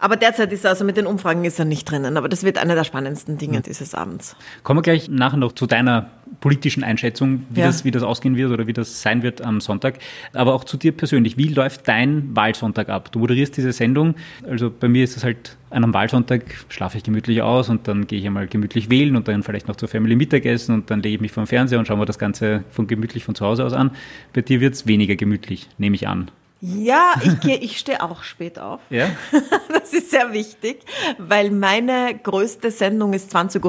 Aber 0.02 0.16
derzeit 0.16 0.52
ist 0.52 0.64
er, 0.64 0.70
also 0.70 0.84
mit 0.84 0.96
den 0.96 1.06
Umfragen 1.06 1.44
ist 1.44 1.60
er 1.60 1.64
nicht 1.64 1.88
drinnen. 1.88 2.16
Aber 2.16 2.28
das 2.28 2.42
wird 2.42 2.58
einer 2.58 2.74
der 2.74 2.82
spannendsten 2.82 3.38
Dinge 3.38 3.60
dieses 3.60 3.94
Abends. 3.94 4.34
kommen 4.64 4.78
wir 4.78 4.82
gleich 4.82 5.08
nachher 5.08 5.36
noch 5.36 5.52
zu 5.52 5.66
deiner 5.66 6.10
politischen 6.40 6.82
Einschätzung, 6.82 7.44
wie, 7.50 7.60
Ja. 7.60 7.66
das, 7.66 7.84
wie 7.84 7.92
das 7.92 8.02
ausgehen 8.02 8.34
wird 8.36 8.50
oder 8.50 8.66
wie 8.66 8.72
das 8.72 9.00
sein 9.00 9.22
wird 9.22 9.42
am 9.42 9.60
Sonntag. 9.60 10.00
Aber 10.32 10.54
auch 10.54 10.64
zu 10.64 10.76
dir 10.76 10.90
persönlich. 10.90 11.36
Wie 11.36 11.46
läuft 11.48 11.86
dein 11.86 12.34
Wahlsonntag 12.34 12.88
ab? 12.88 13.12
Du 13.12 13.20
moderierst 13.20 13.56
diese 13.56 13.72
Sendung. 13.72 14.16
Also 14.44 14.72
bei 14.76 14.88
mir 14.88 15.04
ist 15.04 15.16
es 15.16 15.22
halt 15.22 15.56
an 15.70 15.84
einem 15.84 15.94
Wahlsonntag 15.94 16.42
schlafe 16.68 16.98
ich 16.98 17.04
gemütlich 17.04 17.40
aus 17.42 17.68
und 17.68 17.86
dann 17.86 18.08
gehe 18.08 18.18
ich 18.18 18.26
einmal 18.26 18.48
gemütlich 18.48 18.90
wählen 18.90 19.14
und 19.14 19.28
dann 19.28 19.44
vielleicht 19.44 19.68
noch 19.68 19.76
zur 19.76 19.88
Family 19.88 20.16
Mittagessen 20.16 20.74
und 20.74 20.90
dann 20.90 21.00
lege 21.00 21.14
ich 21.14 21.20
mich 21.20 21.30
vor 21.32 21.44
den 21.44 21.46
Fernseher 21.46 21.78
und 21.78 21.86
schaue 21.86 21.96
mir 21.98 22.06
das 22.06 22.18
Ganze 22.18 22.64
von 22.70 22.88
gemütlich 22.88 23.24
von 23.24 23.36
zu 23.36 23.46
Hause 23.46 23.64
aus 23.64 23.72
an. 23.72 23.92
Bei 24.34 24.40
dir 24.42 24.60
wird 24.60 24.74
es 24.74 24.86
weniger 24.88 25.14
gemütlich, 25.14 25.68
nehme 25.78 25.94
ich 25.94 26.08
an. 26.08 26.28
Ja, 26.64 27.14
ich, 27.24 27.40
geh- 27.40 27.56
ich 27.56 27.76
stehe 27.78 28.00
auch 28.02 28.22
spät 28.22 28.58
auf. 28.60 28.80
Ja? 28.88 29.08
Das 29.72 29.92
ist 30.00 30.10
sehr 30.12 30.32
wichtig, 30.32 30.80
weil 31.18 31.50
meine 31.50 32.14
größte 32.22 32.70
Sendung 32.70 33.12
ist 33.14 33.34
20.15 33.34 33.62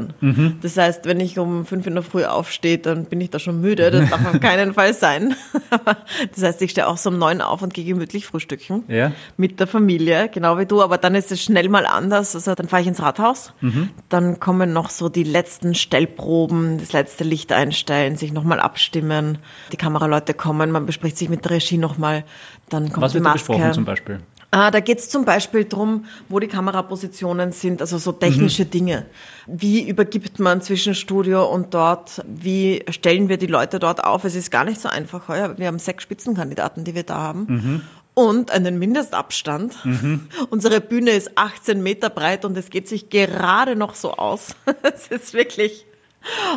Uhr. 0.00 0.08
Mhm. 0.20 0.58
Das 0.60 0.76
heißt, 0.76 1.06
wenn 1.06 1.18
ich 1.18 1.38
um 1.38 1.64
5 1.66 1.86
in 1.86 1.94
der 1.94 2.02
Früh 2.04 2.24
aufstehe, 2.24 2.78
dann 2.78 3.06
bin 3.06 3.20
ich 3.20 3.30
da 3.30 3.38
schon 3.40 3.60
müde. 3.60 3.90
Das 3.90 4.10
darf 4.10 4.26
auf 4.34 4.40
keinen 4.40 4.74
Fall 4.74 4.92
sein. 4.94 5.34
Das 6.34 6.42
heißt, 6.42 6.62
ich 6.62 6.70
stehe 6.72 6.86
auch 6.86 6.96
so 6.98 7.10
um 7.10 7.18
9 7.18 7.40
auf 7.40 7.62
und 7.62 7.72
gehe 7.74 7.84
gemütlich 7.84 8.26
frühstücken. 8.26 8.84
Ja. 8.88 9.12
Mit 9.36 9.58
der 9.60 9.66
Familie, 9.66 10.28
genau 10.28 10.58
wie 10.58 10.66
du. 10.66 10.82
Aber 10.82 10.98
dann 10.98 11.14
ist 11.14 11.32
es 11.32 11.42
schnell 11.42 11.68
mal 11.68 11.86
anders. 11.86 12.34
Also 12.34 12.54
dann 12.54 12.68
fahre 12.68 12.82
ich 12.82 12.88
ins 12.88 13.00
Rathaus. 13.02 13.52
Mhm. 13.60 13.90
Dann 14.08 14.38
kommen 14.40 14.72
noch 14.72 14.90
so 14.90 15.08
die 15.08 15.22
letzten 15.24 15.74
Stellproben, 15.74 16.78
das 16.78 16.92
letzte 16.92 17.24
Licht 17.24 17.52
einstellen, 17.52 18.16
sich 18.16 18.32
nochmal 18.32 18.60
abstimmen. 18.60 19.38
Die 19.72 19.76
Kameraleute 19.76 20.34
kommen, 20.34 20.70
man 20.70 20.86
bespricht 20.86 21.16
sich 21.18 21.28
mit 21.28 21.44
der 21.44 21.52
Regie 21.52 21.78
nochmal. 21.78 22.24
Dann 22.68 22.90
kommt 22.90 23.02
Was 23.02 23.12
die 23.12 23.16
wird 23.16 23.26
da 23.26 23.30
Maske. 23.30 23.52
besprochen 23.52 23.72
zum 23.72 23.84
Beispiel? 23.84 24.20
Ah, 24.52 24.70
da 24.70 24.80
geht's 24.80 25.08
zum 25.08 25.24
Beispiel 25.24 25.64
drum, 25.64 26.04
wo 26.28 26.38
die 26.38 26.46
Kamerapositionen 26.46 27.52
sind, 27.52 27.80
also 27.80 27.98
so 27.98 28.12
technische 28.12 28.64
Dinge. 28.64 29.04
Wie 29.46 29.86
übergibt 29.88 30.38
man 30.38 30.62
zwischen 30.62 30.94
Studio 30.94 31.44
und 31.46 31.74
dort? 31.74 32.24
Wie 32.26 32.82
stellen 32.90 33.28
wir 33.28 33.36
die 33.38 33.48
Leute 33.48 33.78
dort 33.78 34.04
auf? 34.04 34.24
Es 34.24 34.34
ist 34.34 34.50
gar 34.50 34.64
nicht 34.64 34.80
so 34.80 34.88
einfach 34.88 35.28
heuer. 35.28 35.58
Wir 35.58 35.66
haben 35.66 35.78
sechs 35.78 36.04
Spitzenkandidaten, 36.04 36.84
die 36.84 36.94
wir 36.94 37.02
da 37.02 37.16
haben. 37.16 37.82
Und 38.14 38.50
einen 38.50 38.78
Mindestabstand. 38.78 39.76
Unsere 40.50 40.80
Bühne 40.80 41.10
ist 41.10 41.36
18 41.36 41.82
Meter 41.82 42.08
breit 42.08 42.44
und 42.46 42.56
es 42.56 42.70
geht 42.70 42.88
sich 42.88 43.10
gerade 43.10 43.76
noch 43.76 43.94
so 43.94 44.12
aus. 44.14 44.54
Es 44.82 45.08
ist 45.08 45.34
wirklich. 45.34 45.84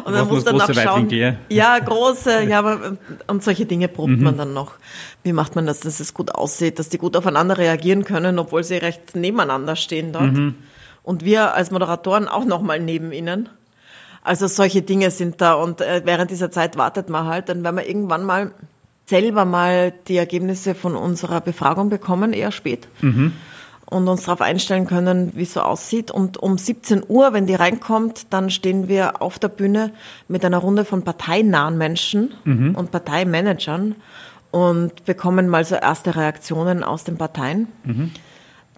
Und 0.03 0.13
man 0.13 0.27
muss 0.27 0.43
dann 0.43 0.59
auch 0.59 0.65
große 0.65 0.81
schauen. 0.81 1.03
Weitwinkel, 1.03 1.37
Ja, 1.49 1.77
große, 1.79 2.43
ja, 2.43 2.59
aber 2.59 2.97
und 3.27 3.43
solche 3.43 3.65
Dinge 3.65 3.87
probt 3.87 4.19
man 4.19 4.37
dann 4.37 4.53
noch. 4.53 4.73
Wie 5.23 5.33
macht 5.33 5.55
man 5.55 5.65
das, 5.65 5.81
dass 5.81 5.99
es 5.99 6.13
gut 6.13 6.33
aussieht, 6.33 6.79
dass 6.79 6.89
die 6.89 6.97
gut 6.97 7.15
aufeinander 7.15 7.57
reagieren 7.57 8.03
können, 8.03 8.39
obwohl 8.39 8.63
sie 8.63 8.77
recht 8.77 9.15
nebeneinander 9.15 9.75
stehen 9.75 10.11
dort. 10.13 10.31
Und 11.03 11.25
wir 11.25 11.53
als 11.53 11.71
Moderatoren 11.71 12.27
auch 12.27 12.45
nochmal 12.45 12.79
neben 12.79 13.11
ihnen. 13.11 13.49
Also 14.21 14.47
solche 14.47 14.81
Dinge 14.81 15.11
sind 15.11 15.39
da 15.41 15.53
und 15.53 15.81
äh, 15.81 16.01
während 16.03 16.29
dieser 16.29 16.51
Zeit 16.51 16.77
wartet 16.77 17.09
man 17.09 17.25
halt, 17.25 17.49
dann 17.49 17.63
werden 17.63 17.77
wir 17.77 17.87
irgendwann 17.87 18.25
mal 18.25 18.51
selber 19.05 19.45
mal 19.45 19.93
die 20.07 20.17
Ergebnisse 20.17 20.75
von 20.75 20.95
unserer 20.95 21.41
Befragung 21.41 21.89
bekommen, 21.89 22.33
eher 22.33 22.51
spät. 22.51 22.87
Und 23.89 24.07
uns 24.07 24.23
darauf 24.23 24.41
einstellen 24.41 24.85
können, 24.85 25.31
wie 25.35 25.43
es 25.43 25.53
so 25.53 25.61
aussieht. 25.61 26.11
Und 26.11 26.37
um 26.37 26.57
17 26.57 27.03
Uhr, 27.07 27.33
wenn 27.33 27.47
die 27.47 27.55
reinkommt, 27.55 28.27
dann 28.29 28.49
stehen 28.49 28.87
wir 28.87 29.21
auf 29.21 29.39
der 29.39 29.47
Bühne 29.47 29.91
mit 30.27 30.45
einer 30.45 30.59
Runde 30.59 30.85
von 30.85 31.03
parteinahen 31.03 31.77
Menschen 31.77 32.33
mhm. 32.43 32.75
und 32.75 32.91
Parteimanagern 32.91 33.95
und 34.51 35.05
bekommen 35.05 35.47
mal 35.47 35.65
so 35.65 35.75
erste 35.75 36.15
Reaktionen 36.15 36.83
aus 36.83 37.03
den 37.03 37.17
Parteien. 37.17 37.67
Mhm. 37.83 38.11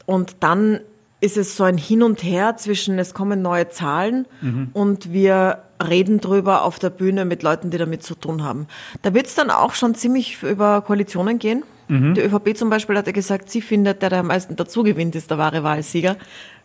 Und 0.06 0.38
dann 0.39 0.80
ist 1.20 1.38
es 1.38 1.56
so 1.56 1.63
ein 1.65 1.77
Hin 1.77 2.03
und 2.03 2.24
Her 2.24 2.56
zwischen, 2.58 2.98
es 2.98 3.13
kommen 3.13 3.41
neue 3.41 3.70
Zahlen 3.70 4.25
mhm. 4.41 4.70
und 4.74 5.13
wir 5.13 5.63
reden 5.82 6.20
drüber 6.20 6.63
auf 6.63 6.80
der 6.80 6.89
Bühne 6.89 7.25
mit 7.25 7.44
Leuten, 7.44 7.70
die 7.70 7.77
damit 7.77 8.03
zu 8.03 8.15
tun 8.15 8.44
haben. 8.44 8.68
Da 9.01 9.13
wird 9.13 9.27
es 9.27 9.36
dann 9.36 9.50
auch 9.50 9.74
schon 9.74 9.94
ziemlich 9.94 10.41
über 10.41 10.82
Koalitionen 10.82 11.38
gehen. 11.38 11.63
Mhm. 11.91 12.13
Die 12.13 12.21
ÖVP 12.21 12.55
zum 12.55 12.69
Beispiel 12.69 12.98
hat 12.98 13.05
ja 13.05 13.12
gesagt, 13.12 13.50
sie 13.50 13.60
findet, 13.60 14.01
der, 14.01 14.10
der 14.10 14.19
am 14.19 14.27
meisten 14.27 14.55
dazu 14.55 14.81
gewinnt, 14.81 15.13
ist 15.13 15.29
der 15.29 15.38
wahre 15.38 15.62
Wahlsieger. 15.63 16.15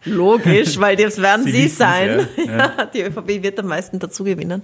Logisch, 0.04 0.78
weil 0.80 0.94
das 0.94 1.20
werden 1.20 1.46
sie, 1.46 1.62
sie 1.62 1.68
sein. 1.68 2.28
Ja. 2.36 2.46
Ja, 2.56 2.84
die 2.86 3.02
ÖVP 3.02 3.42
wird 3.42 3.58
am 3.58 3.66
meisten 3.66 3.98
dazu 3.98 4.22
gewinnen. 4.22 4.62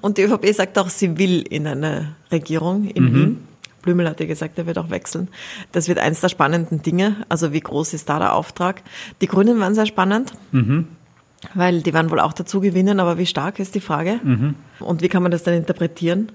Und 0.00 0.18
die 0.18 0.22
ÖVP 0.22 0.54
sagt 0.54 0.78
auch, 0.78 0.88
sie 0.88 1.18
will 1.18 1.42
in 1.42 1.66
eine 1.66 2.14
Regierung 2.30 2.86
in 2.86 3.04
mhm. 3.04 3.14
Wien. 3.14 3.48
Blümel 3.82 4.08
hat 4.08 4.20
ja 4.20 4.26
gesagt, 4.26 4.56
er 4.56 4.66
wird 4.66 4.78
auch 4.78 4.90
wechseln. 4.90 5.28
Das 5.72 5.88
wird 5.88 5.98
eins 5.98 6.20
der 6.20 6.28
spannenden 6.28 6.82
Dinge. 6.82 7.16
Also 7.28 7.52
wie 7.52 7.60
groß 7.60 7.92
ist 7.92 8.08
da 8.08 8.20
der 8.20 8.34
Auftrag? 8.34 8.82
Die 9.20 9.26
Grünen 9.26 9.58
waren 9.58 9.74
sehr 9.74 9.86
spannend. 9.86 10.32
Mhm. 10.52 10.86
Weil 11.54 11.82
die 11.82 11.92
werden 11.92 12.10
wohl 12.10 12.20
auch 12.20 12.32
dazu 12.32 12.60
gewinnen, 12.60 13.00
aber 13.00 13.18
wie 13.18 13.26
stark 13.26 13.58
ist 13.58 13.74
die 13.74 13.80
Frage? 13.80 14.20
Mhm. 14.22 14.54
Und 14.78 15.02
wie 15.02 15.08
kann 15.08 15.22
man 15.22 15.32
das 15.32 15.42
dann 15.42 15.54
interpretieren? 15.54 16.30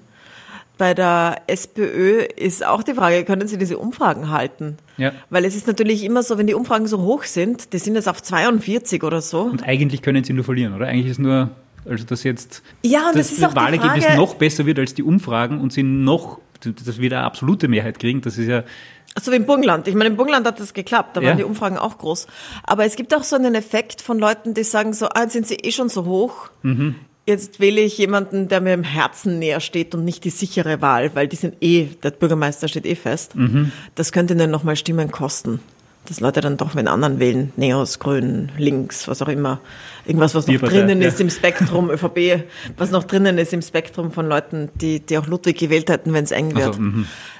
Bei 0.80 0.94
der 0.94 1.42
SPÖ 1.48 2.22
ist 2.38 2.66
auch 2.66 2.84
die 2.84 2.94
Frage, 2.94 3.26
können 3.26 3.50
Sie 3.50 3.58
diese 3.58 3.78
Umfragen 3.78 4.30
halten? 4.30 4.78
Ja. 4.96 5.12
Weil 5.30 5.44
es 5.44 5.54
ist 5.54 5.68
natürlich 5.68 6.06
immer 6.06 6.24
so, 6.24 6.38
wenn 6.38 6.48
die 6.48 6.54
Umfragen 6.54 6.88
so 6.88 7.00
hoch 7.02 7.24
sind, 7.24 7.74
die 7.74 7.80
sind 7.80 7.96
jetzt 7.96 8.08
auf 8.08 8.24
42 8.24 9.04
oder 9.04 9.22
so. 9.22 9.42
Und 9.42 9.62
eigentlich 9.62 10.02
können 10.02 10.24
Sie 10.24 10.32
nur 10.32 10.46
verlieren, 10.46 10.74
oder? 10.74 10.88
Eigentlich 10.88 11.12
ist 11.12 11.20
nur, 11.20 11.50
also 11.84 12.06
dass 12.06 12.24
jetzt 12.24 12.64
ja, 12.82 13.12
das, 13.14 13.36
das 13.36 13.56
Wahlergebnis 13.58 14.06
noch 14.16 14.36
besser 14.36 14.66
wird 14.66 14.80
als 14.80 14.94
die 14.94 15.04
Umfragen 15.04 15.60
und 15.60 15.74
Sie 15.74 15.84
noch, 15.84 16.40
dass 16.62 16.98
wir 16.98 17.12
eine 17.12 17.26
absolute 17.26 17.68
Mehrheit 17.68 18.00
kriegen, 18.00 18.22
das 18.22 18.38
ist 18.38 18.48
ja 18.48 18.64
so 19.22 19.34
wie 19.34 19.36
im 19.36 19.46
Burgenland. 19.46 19.86
Ich 19.90 19.96
meine, 19.96 20.12
im 20.12 20.16
Burgenland 20.16 20.48
hat 20.48 20.62
das 20.62 20.74
geklappt, 20.74 21.18
da 21.18 21.22
waren 21.22 21.36
die 21.36 21.44
Umfragen 21.44 21.78
auch 21.78 21.98
groß. 21.98 22.28
Aber 22.64 22.86
es 22.86 22.96
gibt 22.96 23.14
auch 23.14 23.24
so 23.24 23.36
einen 23.36 23.54
Effekt 23.54 24.02
von 24.02 24.18
Leuten, 24.18 24.54
die 24.54 24.64
sagen 24.64 24.94
so, 24.94 25.08
ah, 25.10 25.24
jetzt 25.24 25.34
sind 25.34 25.46
sie 25.46 25.56
eh 25.56 25.72
schon 25.72 25.90
so 25.90 26.06
hoch. 26.06 26.50
Mhm. 26.62 26.96
Jetzt 27.30 27.60
wähle 27.60 27.82
ich 27.82 27.96
jemanden, 28.00 28.48
der 28.48 28.60
mir 28.60 28.74
im 28.74 28.84
Herzen 28.84 29.38
näher 29.38 29.60
steht 29.60 29.94
und 29.94 30.04
nicht 30.04 30.24
die 30.24 30.32
sichere 30.32 30.82
Wahl, 30.82 31.12
weil 31.14 31.28
die 31.28 31.36
sind 31.36 31.58
eh, 31.62 31.86
der 32.02 32.10
Bürgermeister 32.10 32.68
steht 32.68 32.88
eh 32.88 32.96
fest. 32.96 33.36
Mhm. 33.36 33.72
Das 33.94 34.12
könnte 34.12 34.34
ihnen 34.34 34.50
nochmal 34.50 34.76
Stimmen 34.76 35.12
kosten. 35.12 35.60
Dass 36.08 36.22
Leute 36.22 36.42
dann 36.42 36.58
doch 36.58 36.74
wenn 36.74 36.88
anderen 36.88 37.20
wählen, 37.20 37.54
Neos, 37.56 38.00
Grün, 38.00 38.52
Links, 38.58 39.08
was 39.08 39.22
auch 39.22 39.28
immer. 39.28 39.60
Irgendwas, 40.08 40.34
was 40.34 40.48
noch 40.48 40.60
drinnen 40.60 41.04
ja. 41.04 41.10
ist 41.10 41.22
im 41.22 41.30
Spektrum, 41.30 41.92
ÖVP, 41.92 42.46
was 42.78 42.90
noch 42.90 43.04
drinnen 43.04 43.38
ist 43.38 43.54
im 43.54 43.62
Spektrum 43.62 44.12
von 44.12 44.28
Leuten, 44.28 44.70
die, 44.82 45.00
die 45.00 45.16
auch 45.20 45.28
Ludwig 45.28 45.60
gewählt 45.60 45.92
hätten, 45.92 46.14
wenn 46.14 46.24
es 46.24 46.32
eng 46.32 46.56
wird. 46.56 46.70
Also, 46.70 46.82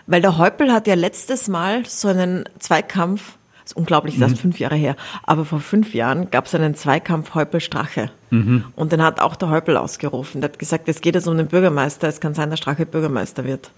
weil 0.06 0.22
der 0.22 0.38
Häupl 0.38 0.72
hat 0.72 0.86
ja 0.86 0.94
letztes 0.94 1.48
Mal 1.48 1.84
so 1.88 2.10
einen 2.10 2.44
Zweikampf 2.60 3.39
ist 3.70 3.78
unglaublich, 3.78 4.18
das 4.18 4.32
ist 4.32 4.38
mhm. 4.40 4.42
fünf 4.42 4.60
Jahre 4.60 4.76
her. 4.76 4.96
Aber 5.24 5.46
vor 5.46 5.60
fünf 5.60 5.94
Jahren 5.94 6.32
gab 6.32 6.48
es 6.48 6.56
einen 6.56 6.76
Zweikampf 6.76 7.36
Häupl-Strache. 7.36 8.10
Mhm. 8.32 8.66
Und 8.76 8.92
den 8.92 9.04
hat 9.04 9.22
auch 9.22 9.36
der 9.36 9.50
Häupl 9.50 9.78
ausgerufen. 9.78 10.42
Der 10.42 10.50
hat 10.50 10.60
gesagt, 10.60 10.90
es 10.90 11.02
geht 11.02 11.16
jetzt 11.16 11.28
um 11.28 11.38
den 11.38 11.48
Bürgermeister, 11.48 12.08
es 12.08 12.20
kann 12.20 12.34
sein, 12.34 12.50
dass 12.50 12.60
Strache 12.60 12.86
Bürgermeister 12.86 13.46
wird. 13.46 13.72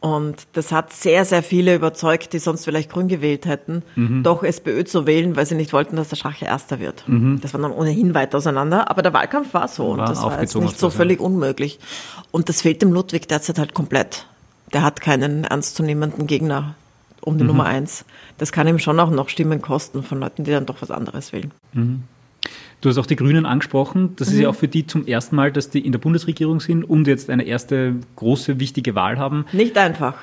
Und 0.00 0.46
das 0.52 0.70
hat 0.70 0.92
sehr, 0.92 1.24
sehr 1.24 1.42
viele 1.42 1.74
überzeugt, 1.74 2.32
die 2.32 2.38
sonst 2.38 2.64
vielleicht 2.64 2.90
grün 2.90 3.08
gewählt 3.08 3.46
hätten, 3.46 3.82
mhm. 3.96 4.22
doch 4.22 4.44
SPÖ 4.44 4.84
zu 4.84 5.06
wählen, 5.06 5.34
weil 5.34 5.44
sie 5.44 5.56
nicht 5.56 5.72
wollten, 5.72 5.96
dass 5.96 6.08
der 6.08 6.16
Strache 6.16 6.44
Erster 6.44 6.78
wird. 6.78 7.06
Mhm. 7.08 7.40
Das 7.42 7.52
war 7.52 7.60
dann 7.60 7.72
ohnehin 7.72 8.14
weit 8.14 8.34
auseinander. 8.34 8.90
Aber 8.90 9.02
der 9.02 9.12
Wahlkampf 9.12 9.52
war 9.52 9.68
so 9.68 9.84
war 9.84 9.90
und 9.90 10.08
das 10.08 10.22
war 10.22 10.40
jetzt 10.40 10.54
nicht 10.54 10.78
so 10.78 10.88
völlig 10.88 11.20
unmöglich. 11.20 11.80
Und 12.30 12.48
das 12.48 12.62
fehlt 12.62 12.80
dem 12.80 12.92
Ludwig 12.92 13.26
derzeit 13.28 13.58
halt 13.58 13.74
komplett. 13.74 14.26
Der 14.72 14.82
hat 14.82 15.00
keinen 15.00 15.44
ernstzunehmenden 15.44 16.26
Gegner 16.26 16.76
um 17.20 17.36
die 17.38 17.44
mhm. 17.44 17.48
Nummer 17.48 17.64
eins. 17.64 18.04
Das 18.38 18.52
kann 18.52 18.66
ihm 18.68 18.78
schon 18.78 18.98
auch 19.00 19.10
noch 19.10 19.28
Stimmen 19.28 19.62
kosten 19.62 20.02
von 20.02 20.20
Leuten, 20.20 20.44
die 20.44 20.50
dann 20.50 20.66
doch 20.66 20.80
was 20.80 20.90
anderes 20.90 21.32
wählen. 21.32 21.52
Mhm. 21.72 22.02
Du 22.80 22.88
hast 22.88 22.98
auch 22.98 23.06
die 23.06 23.16
Grünen 23.16 23.46
angesprochen. 23.46 24.14
Das 24.16 24.28
mhm. 24.28 24.34
ist 24.34 24.40
ja 24.40 24.48
auch 24.48 24.54
für 24.54 24.68
die 24.68 24.86
zum 24.86 25.06
ersten 25.06 25.36
Mal, 25.36 25.50
dass 25.50 25.70
die 25.70 25.84
in 25.84 25.92
der 25.92 25.98
Bundesregierung 25.98 26.60
sind 26.60 26.84
und 26.84 27.06
jetzt 27.06 27.28
eine 27.28 27.44
erste 27.44 27.96
große, 28.16 28.60
wichtige 28.60 28.94
Wahl 28.94 29.18
haben. 29.18 29.46
Nicht 29.52 29.76
einfach. 29.76 30.14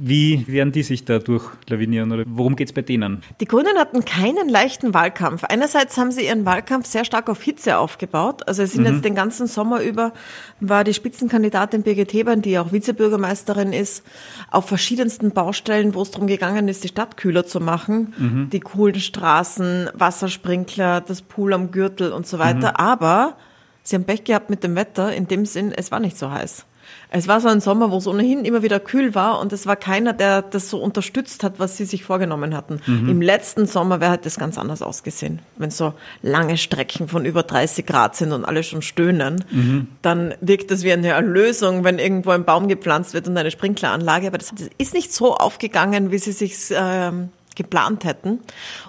Wie 0.00 0.46
werden 0.46 0.70
die 0.70 0.84
sich 0.84 1.04
da 1.04 1.18
durchlawinieren 1.18 2.12
oder 2.12 2.22
worum 2.28 2.54
geht 2.54 2.68
es 2.68 2.72
bei 2.72 2.82
denen? 2.82 3.22
Die 3.40 3.46
Grünen 3.46 3.76
hatten 3.76 4.04
keinen 4.04 4.48
leichten 4.48 4.94
Wahlkampf. 4.94 5.42
Einerseits 5.42 5.98
haben 5.98 6.12
sie 6.12 6.26
ihren 6.26 6.46
Wahlkampf 6.46 6.86
sehr 6.86 7.04
stark 7.04 7.28
auf 7.28 7.42
Hitze 7.42 7.78
aufgebaut. 7.78 8.46
Also 8.46 8.62
es 8.62 8.74
sind 8.74 8.86
mhm. 8.86 8.94
jetzt 8.94 9.04
den 9.04 9.16
ganzen 9.16 9.48
Sommer 9.48 9.82
über, 9.82 10.12
war 10.60 10.84
die 10.84 10.94
Spitzenkandidatin 10.94 11.82
Birgit 11.82 12.12
Hebern, 12.12 12.42
die 12.42 12.60
auch 12.60 12.70
Vizebürgermeisterin 12.70 13.72
ist, 13.72 14.04
auf 14.52 14.66
verschiedensten 14.66 15.32
Baustellen, 15.32 15.94
wo 15.94 16.02
es 16.02 16.12
darum 16.12 16.28
gegangen 16.28 16.68
ist, 16.68 16.84
die 16.84 16.88
Stadt 16.88 17.16
kühler 17.16 17.44
zu 17.44 17.58
machen. 17.58 18.14
Mhm. 18.16 18.50
Die 18.50 18.60
coolen 18.60 19.00
Straßen, 19.00 19.90
Wassersprinkler, 19.94 21.00
das 21.00 21.22
Pool 21.22 21.52
am 21.52 21.72
Gürtel 21.72 22.12
und 22.12 22.24
so 22.24 22.38
weiter. 22.38 22.70
Mhm. 22.70 22.76
Aber 22.76 23.36
sie 23.82 23.96
haben 23.96 24.04
Pech 24.04 24.22
gehabt 24.22 24.48
mit 24.48 24.62
dem 24.62 24.76
Wetter, 24.76 25.12
in 25.12 25.26
dem 25.26 25.44
Sinn, 25.44 25.72
es 25.72 25.90
war 25.90 25.98
nicht 25.98 26.16
so 26.16 26.30
heiß. 26.30 26.66
Es 27.10 27.26
war 27.26 27.40
so 27.40 27.48
ein 27.48 27.60
Sommer, 27.60 27.90
wo 27.90 27.96
es 27.96 28.06
ohnehin 28.06 28.44
immer 28.44 28.62
wieder 28.62 28.80
kühl 28.80 29.14
war 29.14 29.40
und 29.40 29.52
es 29.52 29.66
war 29.66 29.76
keiner, 29.76 30.12
der 30.12 30.42
das 30.42 30.68
so 30.68 30.78
unterstützt 30.78 31.42
hat, 31.42 31.58
was 31.58 31.76
sie 31.76 31.86
sich 31.86 32.04
vorgenommen 32.04 32.54
hatten. 32.54 32.80
Mhm. 32.86 33.08
Im 33.08 33.22
letzten 33.22 33.66
Sommer 33.66 34.00
wäre 34.00 34.18
das 34.18 34.38
ganz 34.38 34.58
anders 34.58 34.82
ausgesehen. 34.82 35.40
Wenn 35.56 35.70
so 35.70 35.94
lange 36.22 36.58
Strecken 36.58 37.08
von 37.08 37.24
über 37.24 37.42
30 37.42 37.86
Grad 37.86 38.16
sind 38.16 38.32
und 38.32 38.44
alle 38.44 38.62
schon 38.62 38.82
stöhnen, 38.82 39.44
mhm. 39.50 39.88
dann 40.02 40.34
wirkt 40.40 40.70
das 40.70 40.82
wie 40.82 40.92
eine 40.92 41.08
Erlösung, 41.08 41.84
wenn 41.84 41.98
irgendwo 41.98 42.30
ein 42.30 42.44
Baum 42.44 42.68
gepflanzt 42.68 43.14
wird 43.14 43.26
und 43.26 43.36
eine 43.36 43.50
Sprinkleranlage. 43.50 44.26
Aber 44.26 44.38
das 44.38 44.52
ist 44.76 44.92
nicht 44.92 45.12
so 45.12 45.34
aufgegangen, 45.34 46.10
wie 46.10 46.18
sie 46.18 46.32
sich 46.32 46.56
ähm, 46.70 47.30
geplant 47.58 48.04
hätten. 48.04 48.40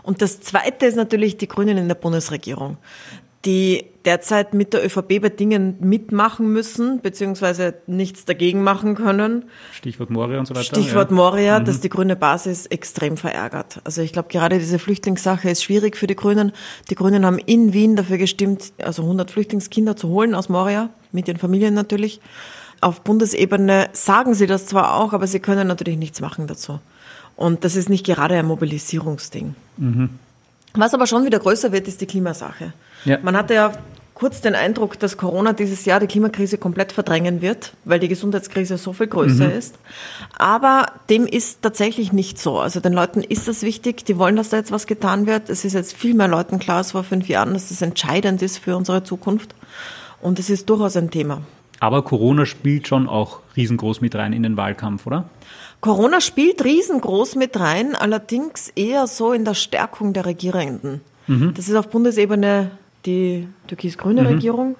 Und 0.03 0.21
das 0.21 0.39
Zweite 0.39 0.85
ist 0.85 0.95
natürlich 0.95 1.35
die 1.35 1.49
Grünen 1.49 1.77
in 1.77 1.89
der 1.89 1.95
Bundesregierung 1.95 2.77
die 3.45 3.85
derzeit 4.03 4.53
mit 4.53 4.73
der 4.73 4.85
ÖVP 4.85 5.21
bei 5.21 5.29
Dingen 5.29 5.77
mitmachen 5.79 6.51
müssen, 6.51 7.01
beziehungsweise 7.01 7.75
nichts 7.87 8.25
dagegen 8.25 8.63
machen 8.63 8.95
können. 8.95 9.45
Stichwort 9.71 10.09
Moria 10.09 10.39
und 10.39 10.45
so 10.45 10.55
weiter. 10.55 10.65
Stichwort 10.65 11.09
ja. 11.09 11.15
Moria, 11.15 11.59
mhm. 11.59 11.65
dass 11.65 11.79
die 11.79 11.89
grüne 11.89 12.15
Basis 12.15 12.65
extrem 12.65 13.17
verärgert. 13.17 13.79
Also 13.83 14.01
ich 14.01 14.11
glaube, 14.11 14.29
gerade 14.29 14.59
diese 14.59 14.79
Flüchtlingssache 14.79 15.49
ist 15.49 15.63
schwierig 15.63 15.95
für 15.95 16.07
die 16.07 16.15
Grünen. 16.15 16.51
Die 16.89 16.95
Grünen 16.95 17.25
haben 17.25 17.37
in 17.37 17.73
Wien 17.73 17.95
dafür 17.95 18.17
gestimmt, 18.17 18.73
also 18.79 19.03
100 19.03 19.31
Flüchtlingskinder 19.31 19.95
zu 19.95 20.09
holen 20.09 20.35
aus 20.35 20.49
Moria, 20.49 20.89
mit 21.11 21.27
ihren 21.27 21.37
Familien 21.37 21.73
natürlich. 21.73 22.19
Auf 22.81 23.01
Bundesebene 23.01 23.89
sagen 23.93 24.33
sie 24.33 24.47
das 24.47 24.65
zwar 24.65 24.95
auch, 24.95 25.13
aber 25.13 25.27
sie 25.27 25.39
können 25.39 25.67
natürlich 25.67 25.97
nichts 25.97 26.19
machen 26.21 26.47
dazu. 26.47 26.79
Und 27.35 27.63
das 27.63 27.75
ist 27.75 27.89
nicht 27.89 28.05
gerade 28.05 28.35
ein 28.35 28.45
Mobilisierungsding. 28.45 29.55
Mhm. 29.77 30.09
Was 30.73 30.93
aber 30.93 31.07
schon 31.07 31.25
wieder 31.25 31.39
größer 31.39 31.71
wird, 31.71 31.87
ist 31.87 32.01
die 32.01 32.05
Klimasache. 32.05 32.73
Ja. 33.05 33.17
Man 33.21 33.35
hatte 33.35 33.53
ja 33.53 33.73
kurz 34.19 34.41
den 34.41 34.53
Eindruck, 34.53 34.99
dass 34.99 35.15
Corona 35.15 35.53
dieses 35.53 35.85
Jahr 35.85 36.01
die 36.01 36.07
Klimakrise 36.07 36.57
komplett 36.57 36.91
verdrängen 36.91 37.41
wird, 37.41 37.71
weil 37.85 37.99
die 37.99 38.09
Gesundheitskrise 38.09 38.77
so 38.77 38.91
viel 38.91 39.07
größer 39.07 39.45
mhm. 39.45 39.57
ist. 39.57 39.79
Aber 40.37 40.87
dem 41.09 41.25
ist 41.25 41.61
tatsächlich 41.61 42.11
nicht 42.11 42.37
so. 42.37 42.59
Also 42.59 42.81
den 42.81 42.91
Leuten 42.91 43.23
ist 43.23 43.47
das 43.47 43.61
wichtig, 43.61 44.03
die 44.03 44.17
wollen, 44.17 44.35
dass 44.35 44.49
da 44.49 44.57
jetzt 44.57 44.73
was 44.73 44.87
getan 44.87 45.25
wird. 45.25 45.49
Es 45.49 45.63
ist 45.63 45.73
jetzt 45.73 45.95
viel 45.95 46.13
mehr 46.13 46.27
Leuten 46.27 46.59
klar 46.59 46.77
als 46.77 46.91
vor 46.91 47.03
fünf 47.03 47.29
Jahren, 47.29 47.53
dass 47.53 47.69
das 47.69 47.81
entscheidend 47.81 48.41
ist 48.41 48.57
für 48.57 48.75
unsere 48.75 49.03
Zukunft. 49.03 49.55
Und 50.21 50.37
es 50.37 50.49
ist 50.49 50.69
durchaus 50.69 50.97
ein 50.97 51.11
Thema. 51.11 51.41
Aber 51.79 52.01
Corona 52.01 52.45
spielt 52.45 52.89
schon 52.89 53.07
auch 53.07 53.39
riesengroß 53.55 54.01
mit 54.01 54.15
rein 54.15 54.33
in 54.33 54.43
den 54.43 54.57
Wahlkampf, 54.57 55.07
oder? 55.07 55.29
Corona 55.79 56.19
spielt 56.19 56.65
riesengroß 56.65 57.35
mit 57.35 57.57
rein, 57.57 57.95
allerdings 57.95 58.67
eher 58.75 59.07
so 59.07 59.31
in 59.31 59.45
der 59.45 59.53
Stärkung 59.53 60.11
der 60.11 60.25
Regierenden. 60.25 60.99
Mhm. 61.27 61.53
Das 61.53 61.69
ist 61.69 61.75
auf 61.75 61.87
Bundesebene 61.89 62.71
die 63.05 63.47
türkis-grüne 63.67 64.21
mhm. 64.21 64.27
Regierung, 64.27 64.75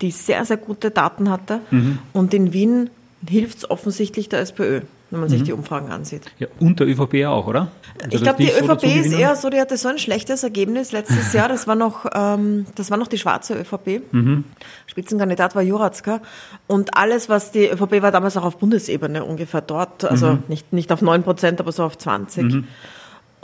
die 0.00 0.10
sehr, 0.10 0.44
sehr 0.44 0.56
gute 0.56 0.90
Daten 0.90 1.30
hatte. 1.30 1.60
Mhm. 1.70 1.98
Und 2.12 2.34
in 2.34 2.52
Wien 2.52 2.90
hilft 3.28 3.58
es 3.58 3.70
offensichtlich 3.70 4.28
der 4.28 4.40
SPÖ, 4.40 4.82
wenn 5.10 5.20
man 5.20 5.28
sich 5.28 5.40
mhm. 5.40 5.44
die 5.44 5.52
Umfragen 5.52 5.90
ansieht. 5.90 6.22
Ja, 6.38 6.48
und 6.60 6.80
der 6.80 6.88
ÖVP 6.88 7.24
auch, 7.26 7.46
oder? 7.46 7.68
Also 8.02 8.16
ich 8.16 8.22
glaube, 8.22 8.42
die 8.42 8.50
ÖVP 8.50 8.80
so 8.80 8.86
ist 8.86 9.12
eher 9.12 9.36
so, 9.36 9.50
die 9.50 9.60
hatte 9.60 9.76
so 9.76 9.88
ein 9.88 9.98
schlechtes 9.98 10.42
Ergebnis 10.42 10.92
letztes 10.92 11.32
Jahr. 11.34 11.48
Das 11.48 11.66
war 11.66 11.74
noch, 11.74 12.06
ähm, 12.14 12.66
das 12.74 12.90
war 12.90 12.98
noch 12.98 13.08
die 13.08 13.18
schwarze 13.18 13.54
ÖVP. 13.54 14.02
Mhm. 14.12 14.44
Spitzenkandidat 14.86 15.54
war 15.54 15.62
Jurazka. 15.62 16.20
Und 16.66 16.96
alles, 16.96 17.28
was 17.28 17.50
die 17.50 17.66
ÖVP 17.66 18.02
war 18.02 18.12
damals 18.12 18.36
auch 18.36 18.44
auf 18.44 18.58
Bundesebene 18.58 19.24
ungefähr 19.24 19.60
dort. 19.60 20.04
Also 20.04 20.32
mhm. 20.32 20.42
nicht, 20.48 20.72
nicht 20.72 20.92
auf 20.92 21.02
9 21.02 21.22
Prozent, 21.22 21.60
aber 21.60 21.72
so 21.72 21.84
auf 21.84 21.96
20. 21.96 22.64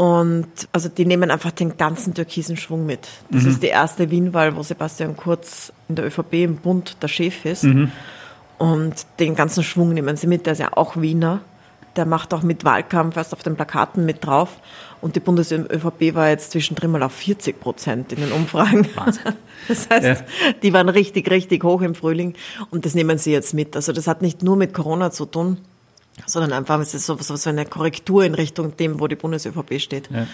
Und 0.00 0.48
also 0.72 0.88
die 0.88 1.04
nehmen 1.04 1.30
einfach 1.30 1.50
den 1.50 1.76
ganzen 1.76 2.14
türkisen 2.14 2.56
Schwung 2.56 2.86
mit. 2.86 3.06
Das 3.28 3.42
mhm. 3.42 3.50
ist 3.50 3.62
die 3.62 3.66
erste 3.66 4.10
Wienwahl, 4.10 4.56
wo 4.56 4.62
Sebastian 4.62 5.14
Kurz 5.14 5.74
in 5.90 5.96
der 5.96 6.06
ÖVP 6.06 6.32
im 6.32 6.56
Bund 6.56 6.96
der 7.02 7.08
Chef 7.08 7.44
ist. 7.44 7.64
Mhm. 7.64 7.92
Und 8.56 8.94
den 9.18 9.34
ganzen 9.34 9.62
Schwung 9.62 9.92
nehmen 9.92 10.16
sie 10.16 10.26
mit. 10.26 10.46
Der 10.46 10.54
ist 10.54 10.60
ja 10.60 10.74
auch 10.74 10.96
Wiener. 10.96 11.42
Der 11.96 12.06
macht 12.06 12.32
auch 12.32 12.42
mit 12.42 12.64
Wahlkampf 12.64 13.14
erst 13.18 13.34
auf 13.34 13.42
den 13.42 13.56
Plakaten 13.56 14.06
mit 14.06 14.24
drauf. 14.24 14.60
Und 15.02 15.16
die 15.16 15.20
Bundes-ÖVP 15.20 16.14
war 16.14 16.30
jetzt 16.30 16.52
zwischendrin 16.52 16.92
mal 16.92 17.02
auf 17.02 17.12
40 17.12 17.60
Prozent 17.60 18.14
in 18.14 18.20
den 18.20 18.32
Umfragen. 18.32 18.88
Wahnsinn. 18.94 19.34
Das 19.68 19.90
heißt, 19.90 20.22
ja. 20.22 20.52
die 20.62 20.72
waren 20.72 20.88
richtig, 20.88 21.30
richtig 21.30 21.62
hoch 21.62 21.82
im 21.82 21.94
Frühling. 21.94 22.32
Und 22.70 22.86
das 22.86 22.94
nehmen 22.94 23.18
sie 23.18 23.32
jetzt 23.32 23.52
mit. 23.52 23.76
Also 23.76 23.92
das 23.92 24.06
hat 24.06 24.22
nicht 24.22 24.42
nur 24.42 24.56
mit 24.56 24.72
Corona 24.72 25.10
zu 25.10 25.26
tun, 25.26 25.58
sondern 26.26 26.52
einfach 26.52 26.78
es 26.80 26.94
ist 26.94 27.06
so, 27.06 27.16
so 27.18 27.50
eine 27.50 27.64
Korrektur 27.64 28.24
in 28.24 28.34
Richtung 28.34 28.76
dem, 28.76 29.00
wo 29.00 29.06
die 29.06 29.16
Bundes-ÖVP 29.16 29.80
steht. 29.80 30.10
Ja. 30.10 30.26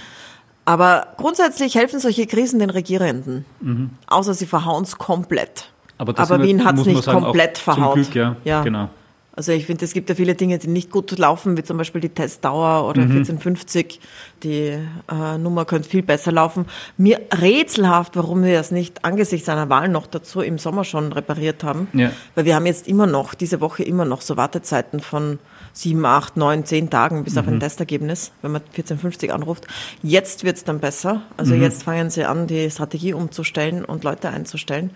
Aber 0.64 1.08
grundsätzlich 1.16 1.76
helfen 1.76 2.00
solche 2.00 2.26
Krisen 2.26 2.58
den 2.58 2.70
Regierenden. 2.70 3.44
Mhm. 3.60 3.90
Außer 4.08 4.34
sie 4.34 4.46
verhauen 4.46 4.82
es 4.82 4.98
komplett. 4.98 5.70
Aber, 5.96 6.18
Aber 6.18 6.42
Wien 6.42 6.64
hat 6.64 6.78
es 6.78 6.84
nicht 6.84 7.04
sagen, 7.04 7.22
komplett 7.22 7.56
verhaut. 7.56 7.94
Glück, 7.94 8.14
ja. 8.14 8.36
ja. 8.44 8.62
Genau. 8.62 8.90
Also 9.36 9.52
ich 9.52 9.66
finde, 9.66 9.84
es 9.84 9.92
gibt 9.92 10.08
ja 10.08 10.14
viele 10.14 10.34
Dinge, 10.34 10.58
die 10.58 10.66
nicht 10.66 10.90
gut 10.90 11.16
laufen, 11.18 11.58
wie 11.58 11.62
zum 11.62 11.76
Beispiel 11.76 12.00
die 12.00 12.08
Testdauer 12.08 12.88
oder 12.88 13.02
mhm. 13.02 13.18
1450. 13.18 14.00
Die 14.42 14.78
äh, 15.10 15.38
Nummer 15.38 15.66
könnte 15.66 15.90
viel 15.90 16.02
besser 16.02 16.32
laufen. 16.32 16.64
Mir 16.96 17.20
rätselhaft, 17.32 18.16
warum 18.16 18.42
wir 18.42 18.54
das 18.54 18.70
nicht 18.70 19.04
angesichts 19.04 19.50
einer 19.50 19.68
Wahl 19.68 19.88
noch 19.88 20.06
dazu 20.06 20.40
im 20.40 20.56
Sommer 20.58 20.84
schon 20.84 21.12
repariert 21.12 21.64
haben. 21.64 21.88
Ja. 21.92 22.10
Weil 22.34 22.46
wir 22.46 22.54
haben 22.54 22.64
jetzt 22.64 22.88
immer 22.88 23.06
noch, 23.06 23.34
diese 23.34 23.60
Woche 23.60 23.82
immer 23.82 24.06
noch 24.06 24.22
so 24.22 24.38
Wartezeiten 24.38 25.00
von 25.00 25.38
sieben, 25.76 26.04
acht, 26.06 26.36
neun, 26.36 26.64
zehn 26.64 26.88
Tagen 26.88 27.22
bis 27.24 27.34
mhm. 27.34 27.40
auf 27.40 27.48
ein 27.48 27.54
mhm. 27.54 27.60
Testergebnis, 27.60 28.32
wenn 28.42 28.52
man 28.52 28.62
1450 28.62 29.32
anruft. 29.32 29.66
Jetzt 30.02 30.42
wird's 30.44 30.64
dann 30.64 30.80
besser. 30.80 31.22
Also 31.36 31.54
mhm. 31.54 31.62
jetzt 31.62 31.82
fangen 31.82 32.10
sie 32.10 32.24
an, 32.24 32.46
die 32.46 32.70
Strategie 32.70 33.12
umzustellen 33.12 33.84
und 33.84 34.02
Leute 34.02 34.30
einzustellen. 34.30 34.90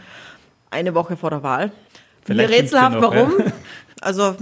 Eine 0.71 0.95
Woche 0.95 1.17
vor 1.17 1.31
der 1.31 1.43
Wahl. 1.43 1.73
Vielleicht 2.25 2.51
Mir 2.51 2.57
rätselhaft, 2.57 3.01
noch, 3.01 3.03
warum. 3.13 3.39
Ja. 3.39 3.53
Also 4.03 4.35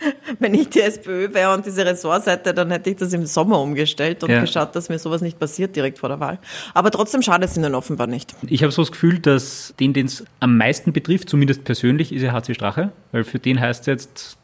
wenn 0.38 0.54
ich 0.54 0.68
die 0.70 0.80
SPÖ 0.80 1.32
wäre 1.32 1.54
und 1.54 1.66
diese 1.66 1.84
Ressortseite, 1.84 2.54
dann 2.54 2.70
hätte 2.70 2.90
ich 2.90 2.96
das 2.96 3.12
im 3.12 3.26
Sommer 3.26 3.60
umgestellt 3.60 4.22
und 4.24 4.30
ja. 4.30 4.40
geschaut, 4.40 4.74
dass 4.74 4.88
mir 4.88 4.98
sowas 4.98 5.20
nicht 5.20 5.38
passiert 5.38 5.76
direkt 5.76 5.98
vor 5.98 6.08
der 6.08 6.20
Wahl. 6.20 6.38
Aber 6.74 6.90
trotzdem 6.90 7.22
schadet 7.22 7.50
es 7.50 7.56
ihnen 7.56 7.74
offenbar 7.74 8.06
nicht. 8.06 8.34
Ich 8.48 8.62
habe 8.62 8.72
so 8.72 8.82
das 8.82 8.92
Gefühl, 8.92 9.18
dass 9.18 9.74
den, 9.78 9.92
den 9.92 10.06
es 10.06 10.24
am 10.40 10.56
meisten 10.56 10.92
betrifft, 10.92 11.28
zumindest 11.28 11.64
persönlich, 11.64 12.12
ist 12.12 12.22
ja 12.22 12.32
HC 12.32 12.54
Strache, 12.54 12.92
weil 13.12 13.24
für 13.24 13.38
den 13.38 13.60
heißt 13.60 13.82
es 13.82 13.86
jetzt, 13.86 14.36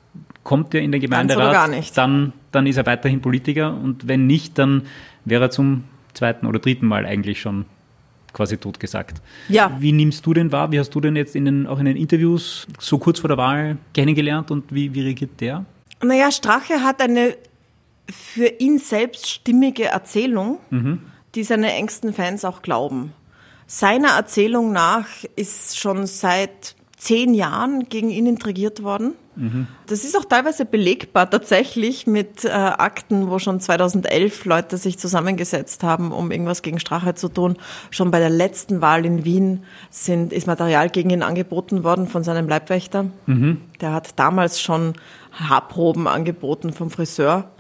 kommt 0.47 0.75
er 0.75 0.81
in 0.81 0.93
den 0.93 1.01
Gemeinderat, 1.01 1.97
Dann, 1.97 2.33
dann 2.53 2.69
ist 2.69 2.77
er 2.77 2.87
weiterhin 2.87 3.21
Politiker 3.21 3.75
und 3.75 4.07
wenn 4.07 4.29
nicht, 4.29 4.57
dann 4.59 4.83
wäre 5.25 5.47
er 5.47 5.51
zum 5.51 5.83
zweiten 6.15 6.47
oder 6.47 6.61
dritten 6.61 6.87
Mal 6.87 7.05
eigentlich 7.05 7.41
schon 7.41 7.65
quasi 8.33 8.57
totgesagt. 8.57 9.21
Ja. 9.49 9.77
Wie 9.81 9.91
nimmst 9.91 10.25
du 10.25 10.35
den 10.35 10.53
wahr? 10.53 10.71
Wie 10.71 10.79
hast 10.79 10.91
du 10.91 11.01
denn 11.01 11.17
jetzt 11.17 11.35
in 11.35 11.47
den, 11.47 11.67
auch 11.67 11.81
in 11.81 11.87
den 11.87 11.97
Interviews 11.97 12.69
so 12.79 12.99
kurz 12.99 13.19
vor 13.19 13.27
der 13.27 13.39
Wahl 13.39 13.79
kennengelernt 13.93 14.53
und 14.53 14.73
wie, 14.73 14.95
wie 14.95 15.01
reagiert 15.01 15.41
der? 15.41 15.65
Naja, 16.01 16.31
Strache 16.31 16.81
hat 16.81 17.03
eine 17.03 17.37
für 18.09 18.47
ihn 18.47 18.79
selbst 18.79 19.29
stimmige 19.29 19.87
Erzählung, 19.87 20.61
mhm. 20.71 21.01
die 21.35 21.43
seine 21.43 21.73
engsten 21.73 22.13
Fans 22.13 22.45
auch 22.45 22.63
glauben. 22.63 23.13
Seiner 23.67 24.11
Erzählung 24.11 24.71
nach 24.71 25.09
ist 25.35 25.77
schon 25.77 26.07
seit 26.07 26.77
zehn 26.97 27.35
Jahren 27.35 27.89
gegen 27.89 28.11
ihn 28.11 28.27
intrigiert 28.27 28.85
worden. 28.85 29.15
Mhm. 29.37 29.67
Das 29.87 30.05
ist 30.05 30.17
auch 30.17 30.25
teilweise 30.25 30.65
belegbar 30.65 31.31
tatsächlich 31.31 32.07
mit 32.07 32.45
äh, 32.45 32.49
Akten, 32.49 33.31
wo 33.31 33.39
schon 33.39 33.61
2011 33.61 34.45
Leute 34.45 34.79
sich 34.79 34.99
zusammengesetzt 34.99 35.83
haben, 35.83 36.13
um 36.13 36.31
irgendwas 36.31 36.63
gegen 36.63 36.81
Strache 36.81 37.15
zu 37.15 37.29
tun. 37.29 37.57
Schon 37.91 38.11
bei 38.11 38.19
der 38.19 38.31
letzten 38.31 38.81
Wahl 38.81 39.05
in 39.05 39.25
Wien 39.25 39.65
sind, 39.91 40.33
ist 40.33 40.47
Material 40.47 40.91
gegen 40.91 41.11
ihn 41.11 41.23
angeboten 41.23 41.85
worden 41.85 42.09
von 42.09 42.25
seinem 42.25 42.49
Leibwächter. 42.49 43.07
Mhm. 43.27 43.61
Der 43.81 43.93
hat 43.93 44.19
damals 44.19 44.61
schon 44.61 44.95
Haarproben 45.33 46.09
angeboten 46.09 46.73
vom 46.73 46.91
Friseur. 46.91 47.51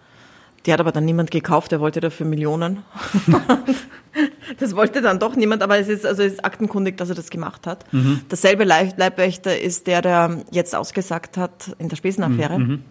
Die 0.66 0.72
hat 0.72 0.80
aber 0.80 0.92
dann 0.92 1.04
niemand 1.04 1.30
gekauft, 1.30 1.70
der 1.72 1.80
wollte 1.80 2.00
dafür 2.00 2.26
Millionen. 2.26 2.82
das 4.58 4.74
wollte 4.74 5.00
dann 5.00 5.20
doch 5.20 5.36
niemand, 5.36 5.62
aber 5.62 5.78
es 5.78 5.88
ist, 5.88 6.04
also 6.04 6.22
es 6.22 6.34
ist 6.34 6.44
aktenkundig, 6.44 6.96
dass 6.96 7.08
er 7.08 7.14
das 7.14 7.30
gemacht 7.30 7.66
hat. 7.66 7.92
Mhm. 7.92 8.22
Dasselbe 8.28 8.64
Leibwächter 8.64 9.58
ist 9.58 9.86
der, 9.86 10.02
der 10.02 10.44
jetzt 10.50 10.74
ausgesagt 10.74 11.36
hat 11.36 11.76
in 11.78 11.88
der 11.88 11.96
Spesenaffäre. 11.96 12.58
Mhm. 12.58 12.82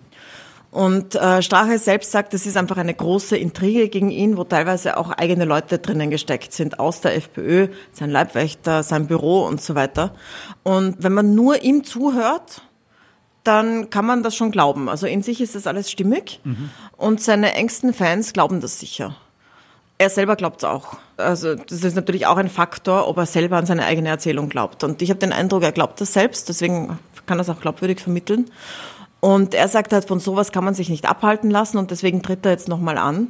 Und 0.72 1.16
äh, 1.16 1.42
Strache 1.42 1.80
selbst 1.80 2.12
sagt, 2.12 2.34
es 2.34 2.46
ist 2.46 2.58
einfach 2.58 2.76
eine 2.76 2.94
große 2.94 3.38
Intrige 3.38 3.88
gegen 3.88 4.12
ihn, 4.12 4.36
wo 4.36 4.44
teilweise 4.44 4.98
auch 4.98 5.12
eigene 5.12 5.46
Leute 5.46 5.80
drinnen 5.80 6.10
gesteckt 6.10 6.52
sind, 6.52 6.80
aus 6.80 7.00
der 7.00 7.16
FPÖ, 7.16 7.70
sein 7.94 8.10
Leibwächter, 8.10 8.84
sein 8.84 9.08
Büro 9.08 9.46
und 9.46 9.62
so 9.62 9.76
weiter. 9.76 10.14
Und 10.64 10.98
wenn 11.00 11.14
man 11.14 11.34
nur 11.34 11.64
ihm 11.64 11.86
zuhört, 11.86 12.62
dann 13.46 13.90
kann 13.90 14.06
man 14.06 14.24
das 14.24 14.36
schon 14.36 14.52
glauben. 14.52 14.90
Also 14.90 15.08
in 15.08 15.24
sich 15.24 15.40
ist 15.40 15.56
das 15.56 15.68
alles 15.68 15.90
stimmig 15.90 16.42
mhm. 16.44 16.70
und 16.98 17.22
seine 17.22 17.54
engsten 17.54 17.94
Fans 17.94 18.34
glauben 18.34 18.60
das 18.60 18.80
sicher. 18.80 19.16
Er 19.98 20.10
selber 20.10 20.36
glaubt 20.36 20.58
es 20.58 20.64
auch. 20.66 20.98
Also 21.16 21.56
das 21.56 21.84
ist 21.84 21.96
natürlich 21.96 22.26
auch 22.26 22.38
ein 22.38 22.50
Faktor, 22.50 23.08
ob 23.08 23.18
er 23.18 23.26
selber 23.26 23.56
an 23.56 23.66
seine 23.66 23.86
eigene 23.86 24.10
Erzählung 24.10 24.50
glaubt. 24.50 24.84
Und 24.84 25.02
ich 25.02 25.10
habe 25.10 25.20
den 25.20 25.32
Eindruck, 25.32 25.64
er 25.64 25.72
glaubt 25.72 26.02
das 26.02 26.12
selbst, 26.12 26.50
deswegen 26.50 27.00
kann 27.26 27.38
er 27.40 27.44
es 27.44 27.50
auch 27.50 27.62
glaubwürdig 27.62 28.02
vermitteln. 28.02 28.52
Und 29.22 29.54
er 29.54 29.68
sagt 29.70 29.94
halt, 29.94 30.06
von 30.06 30.20
sowas 30.20 30.52
kann 30.52 30.64
man 30.64 30.74
sich 30.74 30.90
nicht 30.90 31.08
abhalten 31.08 31.50
lassen 31.50 31.78
und 31.78 31.92
deswegen 31.92 32.22
tritt 32.22 32.46
er 32.46 32.52
jetzt 32.52 32.68
nochmal 32.68 32.98
an. 32.98 33.30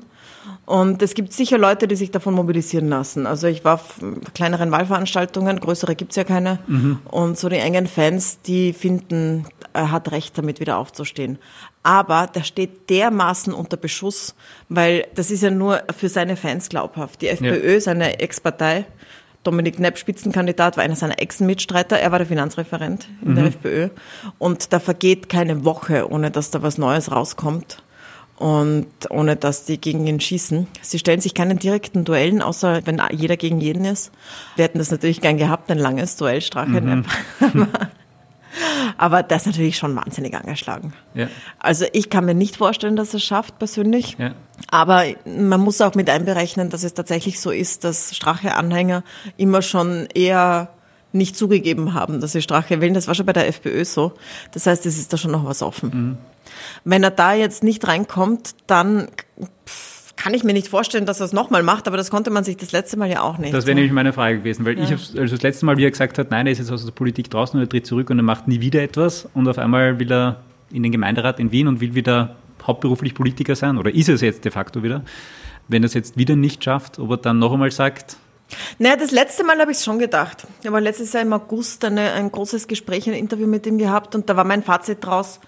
Und 0.65 1.01
es 1.01 1.13
gibt 1.13 1.31
sicher 1.31 1.57
Leute, 1.57 1.87
die 1.87 1.95
sich 1.95 2.11
davon 2.11 2.33
mobilisieren 2.33 2.89
lassen. 2.89 3.27
Also 3.27 3.47
ich 3.47 3.63
war 3.63 3.75
auf 3.75 3.99
kleineren 4.33 4.71
Wahlveranstaltungen, 4.71 5.59
größere 5.59 5.95
gibt's 5.95 6.15
ja 6.15 6.23
keine. 6.23 6.59
Mhm. 6.67 6.99
Und 7.05 7.37
so 7.37 7.49
die 7.49 7.57
engen 7.57 7.87
Fans, 7.87 8.39
die 8.41 8.73
finden, 8.73 9.45
er 9.75 9.91
hat 9.91 10.11
recht 10.11 10.37
damit 10.37 10.59
wieder 10.59 10.77
aufzustehen. 10.77 11.37
Aber 11.83 12.27
der 12.27 12.43
steht 12.43 12.89
dermaßen 12.89 13.53
unter 13.53 13.77
Beschuss, 13.77 14.35
weil 14.69 15.07
das 15.15 15.31
ist 15.31 15.43
ja 15.43 15.51
nur 15.51 15.83
für 15.95 16.09
seine 16.09 16.35
Fans 16.35 16.69
glaubhaft. 16.69 17.21
Die 17.21 17.27
FPÖ, 17.27 17.73
ja. 17.73 17.79
seine 17.79 18.19
Ex-Partei, 18.19 18.85
Dominik 19.43 19.79
Nepp, 19.79 19.97
Spitzenkandidat, 19.97 20.77
war 20.77 20.83
einer 20.83 20.95
seiner 20.95 21.21
Ex-Mitstreiter. 21.21 21.99
Er 21.99 22.11
war 22.11 22.19
der 22.19 22.27
Finanzreferent 22.27 23.07
in 23.21 23.31
mhm. 23.31 23.35
der 23.35 23.45
FPÖ. 23.45 23.89
Und 24.39 24.73
da 24.73 24.79
vergeht 24.79 25.29
keine 25.29 25.63
Woche, 25.63 26.09
ohne 26.09 26.31
dass 26.31 26.51
da 26.51 26.63
was 26.63 26.77
Neues 26.77 27.11
rauskommt 27.11 27.83
und 28.37 28.87
ohne 29.09 29.35
dass 29.35 29.65
die 29.65 29.79
gegen 29.79 30.05
ihn 30.07 30.19
schießen. 30.19 30.67
Sie 30.81 30.99
stellen 30.99 31.21
sich 31.21 31.33
keinen 31.33 31.57
direkten 31.57 32.03
Duellen, 32.03 32.41
außer 32.41 32.81
wenn 32.85 33.01
jeder 33.11 33.37
gegen 33.37 33.61
jeden 33.61 33.85
ist. 33.85 34.11
Wir 34.55 34.65
hätten 34.65 34.79
das 34.79 34.91
natürlich 34.91 35.21
gern 35.21 35.37
gehabt, 35.37 35.71
ein 35.71 35.77
langes 35.77 36.17
Duell, 36.17 36.41
Strache. 36.41 36.81
Mhm. 36.81 37.05
Aber 38.97 39.23
das 39.23 39.43
ist 39.43 39.47
natürlich 39.47 39.77
schon 39.77 39.95
wahnsinnig 39.95 40.35
angeschlagen. 40.35 40.93
Ja. 41.13 41.27
Also 41.59 41.85
ich 41.93 42.09
kann 42.09 42.25
mir 42.25 42.35
nicht 42.35 42.57
vorstellen, 42.57 42.95
dass 42.95 43.09
er 43.09 43.17
es 43.17 43.23
schafft 43.23 43.59
persönlich. 43.59 44.15
Ja. 44.17 44.33
Aber 44.69 45.03
man 45.25 45.59
muss 45.61 45.81
auch 45.81 45.95
mit 45.95 46.09
einberechnen, 46.09 46.69
dass 46.69 46.83
es 46.83 46.93
tatsächlich 46.93 47.39
so 47.39 47.51
ist, 47.51 47.83
dass 47.83 48.15
Strache-Anhänger 48.15 49.03
immer 49.37 49.61
schon 49.61 50.07
eher 50.13 50.69
nicht 51.11 51.35
zugegeben 51.35 51.93
haben, 51.93 52.19
dass 52.19 52.33
sie 52.33 52.41
Strache 52.41 52.81
wählen. 52.81 52.93
Das 52.93 53.07
war 53.07 53.15
schon 53.15 53.25
bei 53.25 53.33
der 53.33 53.47
FPÖ 53.47 53.85
so. 53.85 54.13
Das 54.51 54.67
heißt, 54.67 54.85
es 54.85 54.97
ist 54.97 55.13
da 55.13 55.17
schon 55.17 55.31
noch 55.31 55.45
was 55.45 55.61
offen. 55.61 55.89
Mhm. 55.93 56.17
Wenn 56.83 57.03
er 57.03 57.11
da 57.11 57.33
jetzt 57.33 57.63
nicht 57.63 57.87
reinkommt, 57.87 58.55
dann 58.67 59.07
kann 60.15 60.33
ich 60.33 60.43
mir 60.43 60.53
nicht 60.53 60.67
vorstellen, 60.67 61.05
dass 61.05 61.19
er 61.19 61.25
es 61.25 61.33
nochmal 61.33 61.63
macht, 61.63 61.87
aber 61.87 61.97
das 61.97 62.09
konnte 62.09 62.31
man 62.31 62.43
sich 62.43 62.57
das 62.57 62.71
letzte 62.71 62.97
Mal 62.97 63.09
ja 63.09 63.21
auch 63.21 63.37
nicht. 63.37 63.53
Das 63.53 63.65
wäre 63.65 63.75
nämlich 63.75 63.91
meine 63.91 64.13
Frage 64.13 64.39
gewesen, 64.39 64.65
weil 64.65 64.77
ja. 64.77 64.83
ich 64.83 64.91
habe 64.91 65.01
also 65.21 65.35
das 65.35 65.43
letzte 65.43 65.65
Mal, 65.65 65.77
wie 65.77 65.83
er 65.83 65.91
gesagt 65.91 66.17
hat, 66.17 66.31
nein, 66.31 66.45
er 66.47 66.53
ist 66.53 66.59
jetzt 66.59 66.71
aus 66.71 66.85
der 66.85 66.91
Politik 66.91 67.29
draußen 67.29 67.59
und 67.59 67.65
er 67.65 67.69
tritt 67.69 67.85
zurück 67.85 68.09
und 68.09 68.19
er 68.19 68.23
macht 68.23 68.47
nie 68.47 68.61
wieder 68.61 68.81
etwas 68.81 69.27
und 69.33 69.47
auf 69.47 69.57
einmal 69.57 69.99
will 69.99 70.11
er 70.11 70.41
in 70.71 70.83
den 70.83 70.91
Gemeinderat 70.91 71.39
in 71.39 71.51
Wien 71.51 71.67
und 71.67 71.81
will 71.81 71.95
wieder 71.95 72.35
hauptberuflich 72.65 73.13
Politiker 73.13 73.55
sein 73.55 73.77
oder 73.77 73.93
ist 73.93 74.09
es 74.09 74.21
jetzt 74.21 74.45
de 74.45 74.51
facto 74.51 74.83
wieder? 74.83 75.03
Wenn 75.67 75.83
er 75.83 75.87
es 75.87 75.93
jetzt 75.93 76.17
wieder 76.17 76.35
nicht 76.35 76.63
schafft, 76.63 76.99
ob 76.99 77.11
er 77.11 77.17
dann 77.17 77.39
noch 77.39 77.53
einmal 77.53 77.71
sagt, 77.71 78.17
naja, 78.77 78.95
das 78.95 79.09
letzte 79.09 79.43
Mal 79.43 79.59
habe 79.59 79.71
ich 79.71 79.77
es 79.77 79.83
schon 79.83 79.97
gedacht. 79.97 80.45
Ich 80.61 80.67
habe 80.67 80.79
letztes 80.79 81.13
Jahr 81.13 81.23
im 81.23 81.33
August 81.33 81.83
eine, 81.83 82.13
ein 82.13 82.31
großes 82.31 82.67
Gespräch, 82.67 83.07
ein 83.07 83.13
Interview 83.13 83.47
mit 83.47 83.65
ihm 83.65 83.79
gehabt 83.79 84.13
und 84.13 84.29
da 84.29 84.35
war 84.35 84.43
mein 84.43 84.61
Fazit 84.61 85.03
draus, 85.03 85.39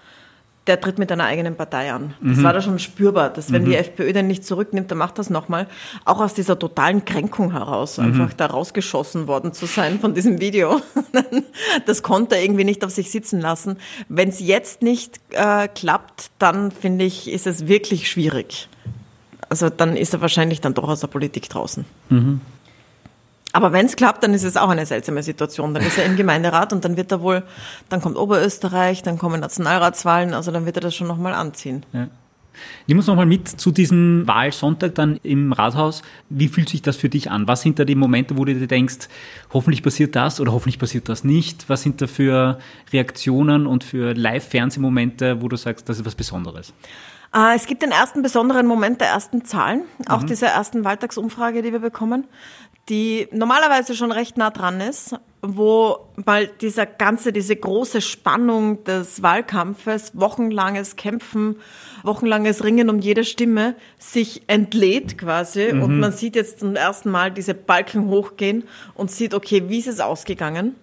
der 0.68 0.80
tritt 0.80 0.98
mit 0.98 1.10
einer 1.10 1.24
eigenen 1.24 1.56
Partei 1.56 1.92
an. 1.92 2.14
Das 2.20 2.38
mhm. 2.38 2.42
war 2.44 2.52
da 2.52 2.60
schon 2.60 2.78
spürbar, 2.78 3.30
dass 3.30 3.50
wenn 3.52 3.62
mhm. 3.62 3.70
die 3.70 3.76
FPÖ 3.76 4.12
den 4.12 4.26
nicht 4.26 4.44
zurücknimmt, 4.44 4.90
dann 4.90 4.98
macht 4.98 5.18
das 5.18 5.30
nochmal. 5.30 5.66
Auch 6.04 6.20
aus 6.20 6.34
dieser 6.34 6.58
totalen 6.58 7.04
Kränkung 7.04 7.52
heraus, 7.52 7.98
mhm. 7.98 8.04
einfach 8.04 8.32
da 8.34 8.46
rausgeschossen 8.46 9.26
worden 9.26 9.52
zu 9.52 9.66
sein 9.66 9.98
von 9.98 10.14
diesem 10.14 10.40
Video. 10.40 10.80
das 11.86 12.02
konnte 12.02 12.36
er 12.36 12.44
irgendwie 12.44 12.64
nicht 12.64 12.84
auf 12.84 12.90
sich 12.90 13.10
sitzen 13.10 13.40
lassen. 13.40 13.78
Wenn 14.08 14.28
es 14.28 14.40
jetzt 14.40 14.82
nicht 14.82 15.20
äh, 15.30 15.68
klappt, 15.68 16.30
dann 16.38 16.70
finde 16.70 17.04
ich, 17.04 17.30
ist 17.30 17.46
es 17.46 17.66
wirklich 17.66 18.10
schwierig. 18.10 18.68
Also 19.48 19.70
dann 19.70 19.96
ist 19.96 20.12
er 20.12 20.20
wahrscheinlich 20.20 20.60
dann 20.60 20.74
doch 20.74 20.88
aus 20.88 21.00
der 21.00 21.08
Politik 21.08 21.48
draußen. 21.48 21.86
Aber 23.52 23.72
wenn 23.72 23.86
es 23.86 23.96
klappt, 23.96 24.22
dann 24.22 24.34
ist 24.34 24.44
es 24.44 24.56
auch 24.56 24.68
eine 24.68 24.84
seltsame 24.86 25.22
Situation. 25.22 25.74
Dann 25.74 25.82
ist 25.82 25.98
er 25.98 26.04
im 26.04 26.16
Gemeinderat 26.16 26.72
und 26.72 26.84
dann 26.84 26.96
wird 26.96 27.10
er 27.12 27.20
wohl, 27.20 27.42
dann 27.88 28.00
kommt 28.00 28.16
Oberösterreich, 28.16 29.02
dann 29.02 29.18
kommen 29.18 29.40
Nationalratswahlen, 29.40 30.34
also 30.34 30.50
dann 30.50 30.66
wird 30.66 30.76
er 30.76 30.82
das 30.82 30.94
schon 30.94 31.06
nochmal 31.06 31.34
anziehen. 31.34 31.84
Ja. 31.92 32.08
Nimm 32.86 32.98
uns 32.98 33.06
nochmal 33.06 33.26
mit 33.26 33.48
zu 33.48 33.70
diesem 33.70 34.26
Wahlsonntag 34.26 34.94
dann 34.94 35.20
im 35.22 35.52
Rathaus. 35.52 36.02
Wie 36.28 36.48
fühlt 36.48 36.68
sich 36.68 36.82
das 36.82 36.96
für 36.96 37.08
dich 37.08 37.30
an? 37.30 37.46
Was 37.46 37.62
sind 37.62 37.78
da 37.78 37.84
die 37.84 37.94
Momente, 37.94 38.36
wo 38.36 38.44
du 38.44 38.54
dir 38.54 38.66
denkst, 38.66 39.08
hoffentlich 39.52 39.82
passiert 39.82 40.16
das 40.16 40.40
oder 40.40 40.52
hoffentlich 40.52 40.78
passiert 40.78 41.08
das 41.08 41.24
nicht? 41.24 41.68
Was 41.68 41.82
sind 41.82 42.00
da 42.00 42.06
für 42.06 42.58
Reaktionen 42.92 43.66
und 43.66 43.84
für 43.84 44.12
Live-Fernsehmomente, 44.14 45.40
wo 45.42 45.48
du 45.48 45.56
sagst, 45.56 45.88
das 45.88 45.98
ist 45.98 46.06
was 46.06 46.14
Besonderes? 46.14 46.72
Äh, 47.34 47.56
es 47.56 47.66
gibt 47.66 47.82
den 47.82 47.90
ersten 47.90 48.22
besonderen 48.22 48.66
Moment 48.66 49.00
der 49.00 49.08
ersten 49.08 49.44
Zahlen, 49.44 49.82
auch 50.08 50.22
mhm. 50.22 50.26
dieser 50.26 50.48
ersten 50.48 50.84
Wahltagsumfrage, 50.84 51.62
die 51.62 51.72
wir 51.72 51.80
bekommen, 51.80 52.24
die 52.88 53.28
normalerweise 53.32 53.94
schon 53.94 54.12
recht 54.12 54.36
nah 54.36 54.50
dran 54.50 54.80
ist, 54.80 55.14
wo 55.42 55.98
mal 56.24 56.48
dieser 56.60 56.86
ganze, 56.86 57.32
diese 57.32 57.54
große 57.54 58.00
Spannung 58.00 58.82
des 58.84 59.22
Wahlkampfes, 59.22 60.12
wochenlanges 60.14 60.96
Kämpfen, 60.96 61.56
wochenlanges 62.02 62.64
Ringen 62.64 62.90
um 62.90 62.98
jede 62.98 63.24
Stimme 63.24 63.76
sich 63.98 64.42
entlädt 64.48 65.18
quasi 65.18 65.72
mhm. 65.72 65.82
und 65.82 66.00
man 66.00 66.12
sieht 66.12 66.34
jetzt 66.34 66.60
zum 66.60 66.74
ersten 66.74 67.10
Mal 67.10 67.30
diese 67.30 67.54
Balken 67.54 68.08
hochgehen 68.08 68.64
und 68.94 69.10
sieht, 69.10 69.34
okay, 69.34 69.64
wie 69.68 69.78
ist 69.78 69.88
es 69.88 70.00
ausgegangen? 70.00 70.74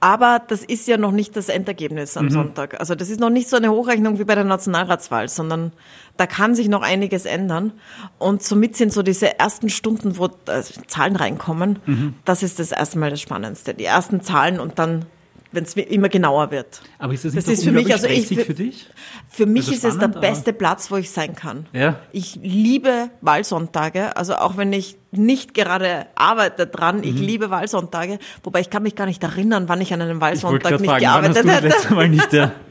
Aber 0.00 0.40
das 0.46 0.62
ist 0.62 0.86
ja 0.86 0.96
noch 0.96 1.10
nicht 1.10 1.34
das 1.36 1.48
Endergebnis 1.48 2.16
am 2.16 2.26
mhm. 2.26 2.30
Sonntag. 2.30 2.78
Also 2.78 2.94
das 2.94 3.10
ist 3.10 3.18
noch 3.18 3.30
nicht 3.30 3.48
so 3.48 3.56
eine 3.56 3.72
Hochrechnung 3.72 4.20
wie 4.20 4.24
bei 4.24 4.36
der 4.36 4.44
Nationalratswahl, 4.44 5.28
sondern 5.28 5.72
da 6.18 6.26
kann 6.26 6.54
sich 6.54 6.68
noch 6.68 6.82
einiges 6.82 7.24
ändern. 7.24 7.72
Und 8.18 8.42
somit 8.42 8.76
sind 8.76 8.92
so 8.92 9.02
diese 9.02 9.38
ersten 9.38 9.70
Stunden, 9.70 10.18
wo 10.18 10.26
äh, 10.26 10.62
Zahlen 10.86 11.16
reinkommen, 11.16 11.78
mhm. 11.86 12.14
das 12.26 12.42
ist 12.42 12.58
das 12.58 12.72
erste 12.72 12.98
Mal 12.98 13.10
das 13.10 13.20
Spannendste. 13.20 13.72
Die 13.72 13.84
ersten 13.84 14.20
Zahlen 14.20 14.60
und 14.60 14.78
dann 14.78 15.06
wenn 15.50 15.64
es 15.64 15.74
immer 15.74 16.10
genauer 16.10 16.50
wird. 16.50 16.82
Aber 16.98 17.14
ist 17.14 17.24
das 17.24 17.32
nicht 17.32 17.48
das 17.48 17.54
ist 17.54 17.64
für 17.64 17.72
mich, 17.72 17.90
also 17.90 18.06
ich, 18.06 18.28
für, 18.28 18.44
für 18.44 18.52
dich? 18.52 18.86
Für 19.30 19.46
mich 19.46 19.72
ist, 19.72 19.82
es 19.82 19.98
der 19.98 20.08
beste? 20.08 20.52
Platz, 20.52 20.90
wo 20.90 20.96
ich 20.96 21.10
sein 21.10 21.34
kann. 21.34 21.66
Ja. 21.72 22.00
Ich 22.12 22.38
liebe 22.42 23.08
Wahlsonntage, 23.22 24.14
also 24.16 24.34
auch 24.34 24.58
wenn 24.58 24.74
ich 24.74 24.98
nicht 25.10 25.54
gerade 25.54 26.06
arbeite 26.16 26.66
dran, 26.66 27.02
ich 27.02 27.14
mhm. 27.14 27.22
liebe 27.22 27.50
Wahlsonntage, 27.50 28.18
wobei 28.42 28.60
ich 28.60 28.68
kann 28.68 28.82
mich 28.82 28.94
gar 28.94 29.06
nicht 29.06 29.22
erinnern, 29.22 29.70
wann 29.70 29.80
ich 29.80 29.94
an 29.94 30.02
einem 30.02 30.20
Wahlsonntag 30.20 30.72
nicht 30.72 30.84
fragen, 30.84 31.00
gearbeitet 31.00 31.44
wann 31.46 31.50
hast 31.50 31.62
du 31.62 31.68
hätte. 31.68 31.94
Mal 31.94 32.08
nicht, 32.10 32.32
ja. 32.34 32.52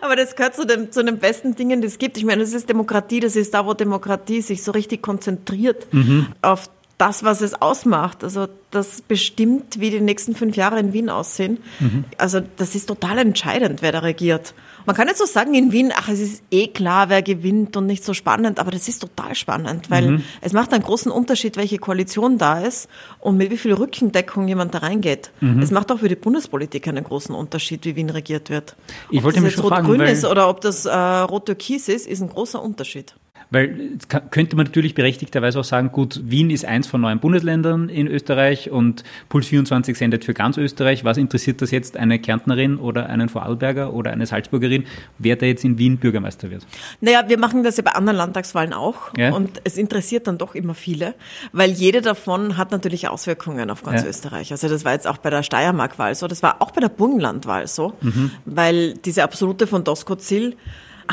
Aber 0.00 0.16
das 0.16 0.36
gehört 0.36 0.54
zu, 0.54 0.66
dem, 0.66 0.92
zu 0.92 1.04
den 1.04 1.18
besten 1.18 1.54
Dingen, 1.54 1.80
die 1.80 1.86
es 1.86 1.98
gibt. 1.98 2.16
Ich 2.16 2.24
meine, 2.24 2.42
das 2.42 2.52
ist 2.52 2.68
Demokratie, 2.68 3.20
das 3.20 3.36
ist 3.36 3.54
da, 3.54 3.66
wo 3.66 3.74
Demokratie 3.74 4.40
sich 4.40 4.62
so 4.62 4.72
richtig 4.72 5.02
konzentriert 5.02 5.92
mhm. 5.92 6.28
auf 6.42 6.68
das, 7.00 7.24
was 7.24 7.40
es 7.40 7.60
ausmacht. 7.60 8.22
Also 8.22 8.46
das 8.70 9.00
bestimmt, 9.00 9.80
wie 9.80 9.90
die 9.90 10.00
nächsten 10.00 10.34
fünf 10.34 10.56
Jahre 10.56 10.78
in 10.78 10.92
Wien 10.92 11.08
aussehen. 11.08 11.58
Mhm. 11.80 12.04
Also 12.18 12.40
das 12.58 12.74
ist 12.74 12.86
total 12.86 13.18
entscheidend, 13.18 13.80
wer 13.80 13.92
da 13.92 14.00
regiert. 14.00 14.54
Man 14.86 14.94
kann 14.94 15.08
jetzt 15.08 15.18
so 15.18 15.24
sagen 15.24 15.54
in 15.54 15.72
Wien, 15.72 15.92
ach, 15.94 16.08
es 16.08 16.20
ist 16.20 16.42
eh 16.50 16.68
klar, 16.68 17.08
wer 17.08 17.22
gewinnt 17.22 17.76
und 17.76 17.86
nicht 17.86 18.04
so 18.04 18.12
spannend, 18.12 18.58
aber 18.58 18.70
das 18.70 18.86
ist 18.86 19.00
total 19.00 19.34
spannend, 19.34 19.90
weil 19.90 20.10
mhm. 20.10 20.24
es 20.40 20.52
macht 20.52 20.72
einen 20.72 20.82
großen 20.82 21.10
Unterschied, 21.10 21.56
welche 21.56 21.78
Koalition 21.78 22.38
da 22.38 22.60
ist 22.60 22.88
und 23.18 23.36
mit 23.36 23.50
wie 23.50 23.56
viel 23.56 23.72
Rückendeckung 23.72 24.46
jemand 24.46 24.74
da 24.74 24.78
reingeht. 24.78 25.30
Mhm. 25.40 25.60
Es 25.60 25.70
macht 25.70 25.90
auch 25.90 26.00
für 26.00 26.08
die 26.08 26.16
Bundespolitik 26.16 26.86
einen 26.86 27.04
großen 27.04 27.34
Unterschied, 27.34 27.84
wie 27.86 27.96
Wien 27.96 28.10
regiert 28.10 28.50
wird. 28.50 28.76
Ich 29.10 29.18
ob 29.18 29.24
wollte 29.24 29.36
das 29.36 29.44
mich 29.44 29.56
jetzt 29.56 29.64
rot-grün 29.64 30.02
ist 30.02 30.24
oder 30.24 30.48
ob 30.48 30.60
das 30.60 30.84
äh, 30.84 30.94
rot-türkis 30.94 31.88
ist, 31.88 32.06
ist 32.06 32.20
ein 32.20 32.28
großer 32.28 32.62
Unterschied. 32.62 33.14
Weil 33.50 33.98
könnte 34.30 34.54
man 34.54 34.66
natürlich 34.66 34.94
berechtigterweise 34.94 35.58
auch 35.58 35.64
sagen, 35.64 35.90
gut, 35.90 36.20
Wien 36.24 36.50
ist 36.50 36.64
eins 36.64 36.86
von 36.86 37.00
neun 37.00 37.18
Bundesländern 37.18 37.88
in 37.88 38.06
Österreich 38.06 38.70
und 38.70 39.02
Puls 39.28 39.48
24 39.48 39.98
sendet 39.98 40.24
für 40.24 40.34
ganz 40.34 40.56
Österreich. 40.56 41.04
Was 41.04 41.16
interessiert 41.16 41.60
das 41.60 41.72
jetzt 41.72 41.96
eine 41.96 42.20
Kärntnerin 42.20 42.76
oder 42.76 43.06
einen 43.06 43.28
Vorarlberger 43.28 43.92
oder 43.92 44.12
eine 44.12 44.26
Salzburgerin, 44.26 44.84
wer 45.18 45.34
da 45.34 45.46
jetzt 45.46 45.64
in 45.64 45.78
Wien 45.78 45.98
Bürgermeister 45.98 46.50
wird? 46.50 46.64
Naja, 47.00 47.24
wir 47.26 47.38
machen 47.38 47.64
das 47.64 47.76
ja 47.76 47.82
bei 47.82 47.92
anderen 47.92 48.16
Landtagswahlen 48.18 48.72
auch 48.72 49.10
ja? 49.16 49.32
und 49.32 49.60
es 49.64 49.76
interessiert 49.76 50.28
dann 50.28 50.38
doch 50.38 50.54
immer 50.54 50.74
viele, 50.74 51.14
weil 51.52 51.70
jede 51.70 52.02
davon 52.02 52.56
hat 52.56 52.70
natürlich 52.70 53.08
Auswirkungen 53.08 53.70
auf 53.70 53.82
ganz 53.82 54.02
ja. 54.02 54.08
Österreich. 54.08 54.52
Also 54.52 54.68
das 54.68 54.84
war 54.84 54.92
jetzt 54.92 55.08
auch 55.08 55.18
bei 55.18 55.30
der 55.30 55.42
Steiermark-Wahl 55.42 56.14
so, 56.14 56.28
das 56.28 56.42
war 56.44 56.62
auch 56.62 56.70
bei 56.70 56.80
der 56.80 56.88
Burgenland-Wahl 56.88 57.66
so, 57.66 57.94
mhm. 58.00 58.30
weil 58.44 58.94
diese 58.94 59.24
Absolute 59.24 59.66
von 59.66 59.82
Doskozil 59.82 60.56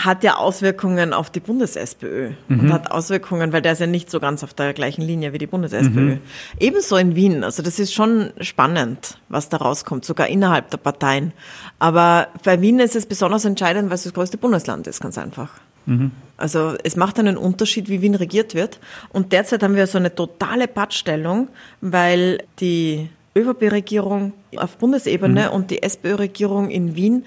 hat 0.06 0.24
ja 0.24 0.36
Auswirkungen 0.36 1.14
auf 1.14 1.30
die 1.30 1.40
Bundes-SPÖ 1.40 2.32
mhm. 2.48 2.60
und 2.60 2.74
hat 2.74 2.92
Auswirkungen, 2.92 3.52
weil 3.54 3.62
der 3.62 3.74
ist 3.74 3.80
ja 3.80 3.88
nicht 3.88 4.12
so 4.12 4.20
ganz 4.20 4.44
auf 4.44 4.54
der 4.54 4.74
gleichen 4.74 5.02
Linie 5.02 5.34
wie 5.34 5.38
die 5.38 5.48
Bundes-SPÖ. 5.48 6.16
Mhm. 6.16 6.22
Ebenso 6.60 6.98
in 6.98 7.16
Wien. 7.16 7.44
Also 7.44 7.64
das 7.64 7.80
ist 7.80 7.94
schon 7.94 8.32
spannend, 8.42 9.20
was 9.30 9.50
da 9.50 9.58
rauskommt, 9.58 10.06
sogar 10.06 10.28
innerhalb 10.28 10.70
der 10.70 10.78
Parteien. 10.78 11.34
Aber 11.80 12.28
bei 12.44 12.62
Wien 12.62 12.80
ist 12.80 12.96
es 12.96 13.06
besonders 13.06 13.46
entscheidend, 13.46 13.90
weil 13.90 13.96
es 13.96 14.04
das 14.04 14.14
größte 14.14 14.38
Bundesland 14.38 14.88
ist, 14.88 15.02
ganz 15.02 15.18
einfach. 15.18 15.52
Mhm. 15.86 16.12
Also 16.38 16.76
es 16.84 16.96
macht 16.96 17.18
einen 17.20 17.38
Unterschied, 17.38 17.90
wie 17.90 18.02
Wien 18.02 18.16
regiert 18.16 18.54
wird. 18.54 18.80
Und 19.10 19.32
derzeit 19.34 19.64
haben 19.64 19.76
wir 19.76 19.88
so 19.88 19.98
eine 19.98 20.14
totale 20.14 20.68
Pattstellung, 20.68 21.48
weil 21.82 22.44
die 22.60 23.10
ÖVP-Regierung 23.36 24.34
auf 24.56 24.78
Bundesebene 24.78 25.48
mhm. 25.48 25.56
und 25.56 25.72
die 25.72 25.82
SPÖ-Regierung 25.82 26.70
in 26.70 26.96
Wien 26.96 27.26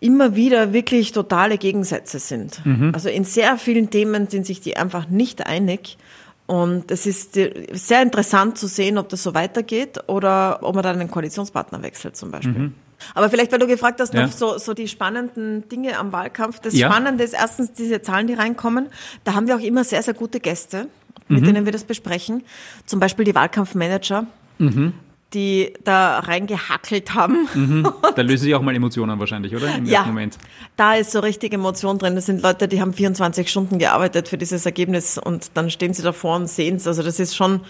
immer 0.00 0.34
wieder 0.34 0.72
wirklich 0.72 1.12
totale 1.12 1.58
Gegensätze 1.58 2.18
sind. 2.18 2.64
Mhm. 2.64 2.92
Also 2.94 3.08
in 3.08 3.24
sehr 3.24 3.56
vielen 3.58 3.90
Themen 3.90 4.28
sind 4.28 4.46
sich 4.46 4.60
die 4.60 4.76
einfach 4.76 5.08
nicht 5.08 5.46
einig. 5.46 5.98
Und 6.46 6.90
es 6.90 7.06
ist 7.06 7.34
sehr 7.34 8.02
interessant 8.02 8.58
zu 8.58 8.66
sehen, 8.66 8.98
ob 8.98 9.08
das 9.08 9.22
so 9.22 9.34
weitergeht 9.34 10.00
oder 10.08 10.58
ob 10.62 10.74
man 10.74 10.82
dann 10.82 10.98
einen 10.98 11.10
Koalitionspartner 11.10 11.82
wechselt 11.82 12.16
zum 12.16 12.32
Beispiel. 12.32 12.58
Mhm. 12.58 12.74
Aber 13.14 13.30
vielleicht, 13.30 13.52
weil 13.52 13.60
du 13.60 13.66
gefragt 13.66 14.00
hast, 14.00 14.12
ja. 14.14 14.26
noch 14.26 14.32
so, 14.32 14.58
so 14.58 14.74
die 14.74 14.88
spannenden 14.88 15.68
Dinge 15.68 15.96
am 15.96 16.12
Wahlkampf. 16.12 16.58
Das 16.60 16.74
ja. 16.74 16.90
Spannende 16.90 17.22
ist 17.24 17.34
erstens 17.34 17.72
diese 17.72 18.02
Zahlen, 18.02 18.26
die 18.26 18.34
reinkommen. 18.34 18.88
Da 19.24 19.34
haben 19.34 19.46
wir 19.46 19.56
auch 19.56 19.60
immer 19.60 19.84
sehr, 19.84 20.02
sehr 20.02 20.14
gute 20.14 20.40
Gäste, 20.40 20.88
mit 21.28 21.42
mhm. 21.42 21.46
denen 21.46 21.64
wir 21.66 21.72
das 21.72 21.84
besprechen. 21.84 22.42
Zum 22.84 23.00
Beispiel 23.00 23.24
die 23.24 23.34
Wahlkampfmanager. 23.34 24.26
Mhm 24.58 24.94
die 25.32 25.74
da 25.84 26.18
reingehackelt 26.18 27.14
haben. 27.14 27.48
Mhm. 27.54 27.92
Da 28.16 28.22
lösen 28.22 28.44
sich 28.44 28.54
auch 28.54 28.60
mal 28.60 28.74
Emotionen 28.74 29.20
wahrscheinlich, 29.20 29.54
oder? 29.54 29.72
Im 29.74 29.86
ja, 29.86 30.04
Moment. 30.04 30.36
da 30.76 30.94
ist 30.94 31.12
so 31.12 31.20
richtig 31.20 31.54
Emotion 31.54 31.98
drin. 31.98 32.16
Das 32.16 32.26
sind 32.26 32.42
Leute, 32.42 32.66
die 32.66 32.80
haben 32.80 32.92
24 32.92 33.48
Stunden 33.48 33.78
gearbeitet 33.78 34.28
für 34.28 34.36
dieses 34.36 34.66
Ergebnis 34.66 35.16
und 35.16 35.52
dann 35.54 35.70
stehen 35.70 35.94
sie 35.94 36.02
davor 36.02 36.36
und 36.36 36.48
sehen 36.48 36.76
es. 36.76 36.86
Also 36.88 37.02
das 37.02 37.20
ist 37.20 37.36
schon, 37.36 37.60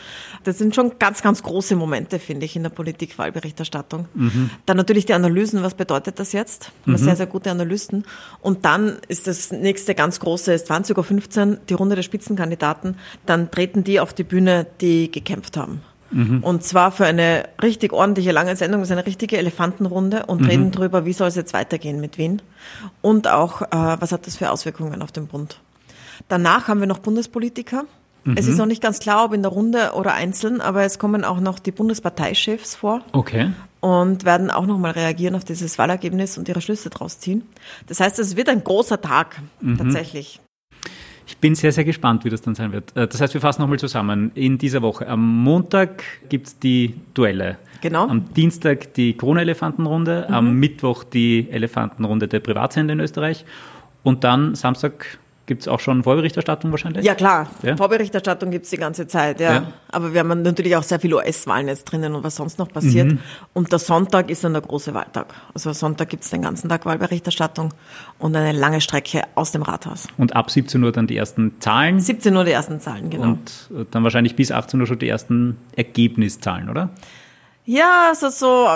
das 0.45 0.57
sind 0.57 0.75
schon 0.75 0.99
ganz, 0.99 1.23
ganz 1.23 1.43
große 1.43 1.77
Momente, 1.77 2.19
finde 2.19 2.47
ich, 2.47 2.57
in 2.57 2.63
der 2.63 2.71
Politikwahlberichterstattung. 2.71 4.09
Mhm. 4.15 4.51
Dann 4.65 4.79
natürlich 4.79 5.05
die 5.05 5.15
Analysen, 5.15 5.63
was 5.63 5.75
bedeutet 5.75 6.19
das 6.19 6.33
jetzt? 6.33 6.73
Mhm. 6.87 6.97
Sehr, 6.97 7.17
sehr 7.17 7.27
gute 7.27 7.51
Analysten. 7.51 8.05
Und 8.41 8.65
dann 8.65 8.97
ist 9.09 9.27
das 9.27 9.53
nächste 9.53 9.95
ganz 9.95 10.21
große, 10.21 10.55
ist 10.55 10.71
20.15 10.71 11.51
Uhr, 11.51 11.59
die 11.69 11.75
Runde 11.75 11.97
der 11.97 12.03
Spitzenkandidaten. 12.03 12.97
Dann 13.27 13.51
treten 13.51 13.85
die 13.85 14.01
auf 14.01 14.15
die 14.15 14.25
Bühne, 14.25 14.67
die 14.81 15.11
gekämpft 15.11 15.59
haben. 15.59 15.83
Mhm. 16.11 16.43
Und 16.43 16.65
zwar 16.65 16.93
für 16.93 17.07
eine 17.07 17.45
richtig 17.63 17.93
ordentliche 17.93 18.33
lange 18.33 18.57
Sendung, 18.57 18.81
das 18.81 18.89
ist 18.89 18.93
eine 18.93 19.07
richtige 19.07 19.39
Elefantenrunde 19.39 20.27
und 20.27 20.43
mhm. 20.43 20.47
reden 20.47 20.71
darüber, 20.73 21.05
wie 21.05 21.13
soll 21.13 21.29
es 21.29 21.37
jetzt 21.37 21.55
weitergehen 21.55 22.01
mit 22.01 22.19
Wien 22.19 22.43
und 23.01 23.29
auch, 23.29 23.63
äh, 23.63 23.67
was 23.71 24.13
hat 24.13 24.27
das 24.27 24.37
für 24.37 24.51
Auswirkungen 24.51 25.03
auf 25.03 25.13
den 25.13 25.27
Bund. 25.27 25.61
Danach 26.29 26.69
haben 26.69 26.81
wir 26.81 26.87
noch 26.87 26.99
Bundespolitiker. 26.99 27.85
Mhm. 28.25 28.37
Es 28.37 28.47
ist 28.47 28.59
noch 28.59 28.67
nicht 28.67 28.83
ganz 28.83 28.99
klar, 28.99 29.25
ob 29.25 29.33
in 29.33 29.43
der 29.43 29.53
Runde 29.53 29.93
oder 29.95 30.15
einzeln, 30.15 30.61
aber 30.61 30.85
es 30.85 30.99
kommen 30.99 31.25
auch 31.25 31.41
noch 31.41 31.59
die 31.59 31.73
Bundesparteichefs 31.73 32.77
vor. 32.77 33.03
Okay. 33.13 33.53
Und 33.81 34.25
werden 34.27 34.51
auch 34.51 34.67
nochmal 34.67 34.91
reagieren 34.91 35.35
auf 35.35 35.45
dieses 35.45 35.79
Wahlergebnis 35.79 36.37
und 36.37 36.47
ihre 36.49 36.61
Schlüsse 36.61 36.91
daraus 36.91 37.19
ziehen. 37.19 37.45
Das 37.87 38.01
heißt, 38.01 38.19
es 38.19 38.37
wird 38.37 38.51
ein 38.51 38.63
großer 38.63 39.01
Tag, 39.01 39.41
mhm. 39.61 39.79
tatsächlich. 39.79 40.41
Ich 41.31 41.39
bin 41.39 41.55
sehr, 41.55 41.71
sehr 41.71 41.85
gespannt, 41.85 42.25
wie 42.25 42.29
das 42.29 42.43
dann 42.43 42.57
sein 42.57 42.73
wird. 42.73 42.95
Äh, 42.97 43.07
das 43.07 43.21
heißt, 43.21 43.35
wir 43.35 43.41
fassen 43.41 43.63
nochmal 43.63 43.79
zusammen. 43.79 44.33
In 44.35 44.59
dieser 44.59 44.83
Woche, 44.83 45.07
am 45.07 45.45
Montag 45.45 46.03
gibt 46.29 46.49
es 46.49 46.59
die 46.59 46.95
Duelle. 47.15 47.57
Genau. 47.83 48.09
Am 48.09 48.35
Dienstag 48.35 48.95
die 48.95 49.17
Krone-Elefantenrunde, 49.17 50.27
mhm. 50.29 50.35
am 50.35 50.55
Mittwoch 50.55 51.05
die 51.05 51.49
Elefantenrunde 51.49 52.27
der 52.27 52.41
Privatsender 52.41 52.95
in 52.95 53.01
Österreich 53.01 53.45
und 54.03 54.25
dann 54.25 54.57
Samstag 54.57 55.20
Gibt 55.51 55.63
es 55.63 55.67
auch 55.69 55.81
schon 55.81 56.05
Vorberichterstattung 56.05 56.71
wahrscheinlich? 56.71 57.05
Ja, 57.05 57.17
klar. 57.17 57.51
Ja? 57.65 57.77
Vorberichterstattung 57.77 58.53
gibt 58.53 58.67
es 58.67 58.71
die 58.71 58.77
ganze 58.77 59.09
Zeit, 59.09 59.41
ja. 59.41 59.53
ja. 59.53 59.73
Aber 59.89 60.15
wir 60.15 60.21
haben 60.21 60.43
natürlich 60.43 60.77
auch 60.77 60.85
sehr 60.85 61.01
viele 61.01 61.17
US-Wahlen 61.17 61.67
jetzt 61.67 61.87
drinnen 61.87 62.15
und 62.15 62.23
was 62.23 62.37
sonst 62.37 62.61
noch 62.61 62.69
passiert. 62.69 63.09
Mhm. 63.09 63.19
Und 63.53 63.73
der 63.73 63.81
Sonntag 63.81 64.31
ist 64.31 64.45
dann 64.45 64.53
der 64.53 64.63
große 64.63 64.95
Wahltag. 64.95 65.35
Also 65.53 65.73
Sonntag 65.73 66.09
gibt 66.09 66.23
es 66.23 66.31
den 66.31 66.43
ganzen 66.43 66.69
Tag 66.69 66.87
Wahlberichterstattung 66.87 67.75
und 68.21 68.37
eine 68.37 68.57
lange 68.57 68.81
Strecke 68.81 69.25
aus 69.35 69.51
dem 69.51 69.63
Rathaus. 69.63 70.07
Und 70.19 70.37
ab 70.37 70.53
17 70.53 70.85
Uhr 70.85 70.93
dann 70.93 71.09
die 71.09 71.17
ersten 71.17 71.57
Zahlen? 71.59 71.99
17 71.99 72.37
Uhr 72.37 72.45
die 72.45 72.53
ersten 72.53 72.79
Zahlen, 72.79 73.11
genau. 73.11 73.31
Und 73.31 73.71
dann 73.91 74.05
wahrscheinlich 74.05 74.37
bis 74.37 74.53
18 74.53 74.81
Uhr 74.81 74.87
schon 74.87 75.01
die 75.01 75.09
ersten 75.09 75.57
Ergebniszahlen, 75.75 76.71
oder? 76.71 76.91
Ja, 77.65 78.11
also 78.11 78.29
so 78.29 78.69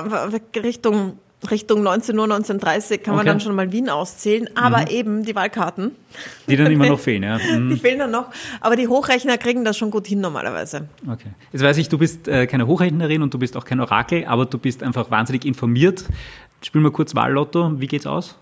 Richtung 0.60 1.20
Richtung 1.50 1.82
19 1.82 2.18
Uhr, 2.18 2.26
19.30 2.26 2.98
kann 2.98 3.16
man 3.16 3.26
dann 3.26 3.40
schon 3.40 3.54
mal 3.54 3.72
Wien 3.72 3.88
auszählen, 3.88 4.48
aber 4.54 4.82
mhm. 4.82 4.86
eben 4.88 5.24
die 5.24 5.34
Wahlkarten. 5.34 5.92
Die 6.48 6.56
dann 6.56 6.70
immer 6.70 6.86
noch 6.86 7.00
fehlen, 7.00 7.22
ja. 7.22 7.38
Mhm. 7.38 7.70
Die 7.70 7.76
fehlen 7.76 7.98
dann 7.98 8.10
noch, 8.10 8.26
aber 8.60 8.76
die 8.76 8.88
Hochrechner 8.88 9.38
kriegen 9.38 9.64
das 9.64 9.76
schon 9.76 9.90
gut 9.90 10.06
hin 10.06 10.20
normalerweise. 10.20 10.88
Okay. 11.06 11.28
Jetzt 11.52 11.62
weiß 11.62 11.76
ich, 11.78 11.88
du 11.88 11.98
bist 11.98 12.28
äh, 12.28 12.46
keine 12.46 12.66
Hochrechnerin 12.66 13.22
und 13.22 13.34
du 13.34 13.38
bist 13.38 13.56
auch 13.56 13.64
kein 13.64 13.80
Orakel, 13.80 14.24
aber 14.26 14.46
du 14.46 14.58
bist 14.58 14.82
einfach 14.82 15.10
wahnsinnig 15.10 15.44
informiert. 15.44 16.04
Spielen 16.62 16.84
wir 16.84 16.92
kurz 16.92 17.14
Wahllotto. 17.14 17.80
Wie 17.80 17.86
geht's 17.86 18.06
aus? 18.06 18.38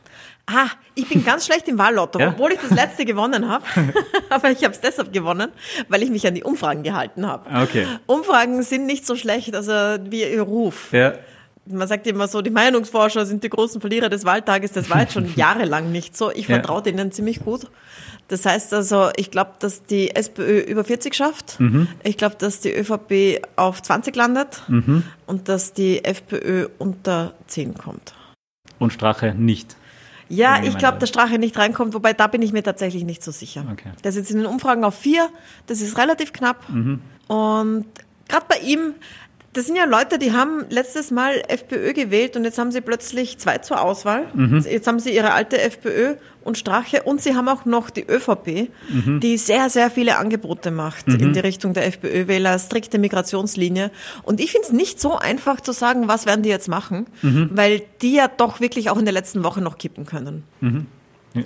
Ah, 0.46 0.66
ich 0.94 1.08
bin 1.08 1.24
ganz 1.24 1.46
schlecht 1.46 1.68
im 1.68 1.78
Wahllotto, 1.78 2.18
ja? 2.20 2.28
obwohl 2.28 2.52
ich 2.52 2.58
das 2.58 2.70
letzte 2.70 3.04
gewonnen 3.04 3.48
habe. 3.48 3.64
Aber 4.28 4.50
ich 4.50 4.64
habe 4.64 4.74
es 4.74 4.80
deshalb 4.80 5.12
gewonnen, 5.12 5.50
weil 5.88 6.02
ich 6.02 6.10
mich 6.10 6.26
an 6.26 6.34
die 6.34 6.42
Umfragen 6.42 6.82
gehalten 6.82 7.26
habe. 7.26 7.48
Okay. 7.62 7.86
Umfragen 8.06 8.62
sind 8.62 8.86
nicht 8.86 9.06
so 9.06 9.16
schlecht, 9.16 9.54
also 9.54 9.72
wie 10.10 10.22
ihr 10.22 10.42
Ruf. 10.42 10.92
Ja 10.92 11.14
man 11.66 11.87
sagt 11.87 12.07
immer 12.07 12.27
so, 12.29 12.42
die 12.42 12.51
Meinungsforscher 12.51 13.25
sind 13.25 13.44
die 13.44 13.48
großen 13.48 13.81
Verlierer 13.81 14.09
des 14.09 14.25
Wahltages. 14.25 14.72
Das 14.72 14.90
war 14.90 15.01
jetzt 15.01 15.12
schon 15.12 15.33
jahrelang 15.37 15.92
nicht 15.92 16.16
so. 16.16 16.31
Ich 16.31 16.46
vertraue 16.46 16.79
ja. 16.79 16.92
denen 16.92 17.12
ziemlich 17.12 17.40
gut. 17.44 17.68
Das 18.29 18.46
heißt 18.46 18.72
also, 18.72 19.11
ich 19.16 19.31
glaube, 19.31 19.53
dass 19.59 19.85
die 19.85 20.14
SPÖ 20.14 20.61
über 20.61 20.85
40 20.85 21.14
schafft. 21.14 21.61
Mhm. 21.61 21.88
Ich 22.03 22.16
glaube, 22.16 22.37
dass 22.38 22.61
die 22.61 22.72
ÖVP 22.72 23.46
auf 23.57 23.83
20 23.83 24.14
landet 24.16 24.62
mhm. 24.68 25.05
und 25.27 25.48
dass 25.48 25.72
die 25.72 26.05
FPÖ 26.05 26.68
unter 26.79 27.35
10 27.48 27.75
kommt. 27.75 28.14
Und 28.79 28.92
Strache 28.92 29.35
nicht. 29.37 29.77
Ja, 30.29 30.62
ich 30.62 30.79
glaube, 30.79 30.98
dass 30.98 31.11
Strache 31.11 31.38
nicht 31.38 31.59
reinkommt, 31.59 31.92
wobei 31.92 32.14
da 32.14 32.27
bin 32.27 32.40
ich 32.40 32.55
mir 32.55 32.62
tatsächlich 32.62 33.05
nicht 33.05 33.22
so 33.22 33.31
sicher. 33.31 33.66
Okay. 33.70 33.90
Der 34.03 34.09
ist 34.09 34.16
jetzt 34.16 34.31
in 34.31 34.38
den 34.38 34.46
Umfragen 34.46 34.83
auf 34.83 34.94
4, 34.94 35.29
das 35.66 35.83
ist 35.83 35.98
relativ 35.98 36.33
knapp. 36.33 36.66
Mhm. 36.70 37.03
Und 37.29 37.85
gerade 38.29 38.46
bei 38.48 38.57
ihm, 38.61 38.94
das 39.52 39.66
sind 39.66 39.76
ja 39.76 39.84
Leute, 39.84 40.18
die 40.18 40.32
haben 40.32 40.64
letztes 40.70 41.10
Mal 41.10 41.42
FPÖ 41.46 41.92
gewählt 41.92 42.36
und 42.36 42.44
jetzt 42.44 42.58
haben 42.58 42.72
sie 42.72 42.80
plötzlich 42.80 43.36
zwei 43.38 43.58
zur 43.58 43.82
Auswahl. 43.82 44.24
Mhm. 44.32 44.64
Jetzt 44.68 44.86
haben 44.86 44.98
sie 44.98 45.14
ihre 45.14 45.32
alte 45.32 45.60
FPÖ 45.60 46.14
und 46.42 46.56
Strache 46.56 47.02
und 47.02 47.20
sie 47.20 47.34
haben 47.34 47.48
auch 47.48 47.66
noch 47.66 47.90
die 47.90 48.06
ÖVP, 48.08 48.70
mhm. 48.88 49.20
die 49.20 49.36
sehr, 49.36 49.68
sehr 49.68 49.90
viele 49.90 50.16
Angebote 50.16 50.70
macht 50.70 51.06
mhm. 51.08 51.20
in 51.20 51.32
die 51.34 51.40
Richtung 51.40 51.74
der 51.74 51.86
FPÖ-Wähler, 51.86 52.58
strikte 52.58 52.98
Migrationslinie. 52.98 53.90
Und 54.22 54.40
ich 54.40 54.52
finde 54.52 54.68
es 54.68 54.72
nicht 54.72 55.00
so 55.00 55.18
einfach 55.18 55.60
zu 55.60 55.72
sagen, 55.72 56.08
was 56.08 56.24
werden 56.24 56.42
die 56.42 56.48
jetzt 56.48 56.68
machen, 56.68 57.06
mhm. 57.20 57.50
weil 57.52 57.82
die 58.00 58.14
ja 58.14 58.28
doch 58.28 58.60
wirklich 58.60 58.88
auch 58.88 58.98
in 58.98 59.04
der 59.04 59.14
letzten 59.14 59.44
Woche 59.44 59.60
noch 59.60 59.76
kippen 59.76 60.06
können. 60.06 60.44
Mhm. 60.60 60.86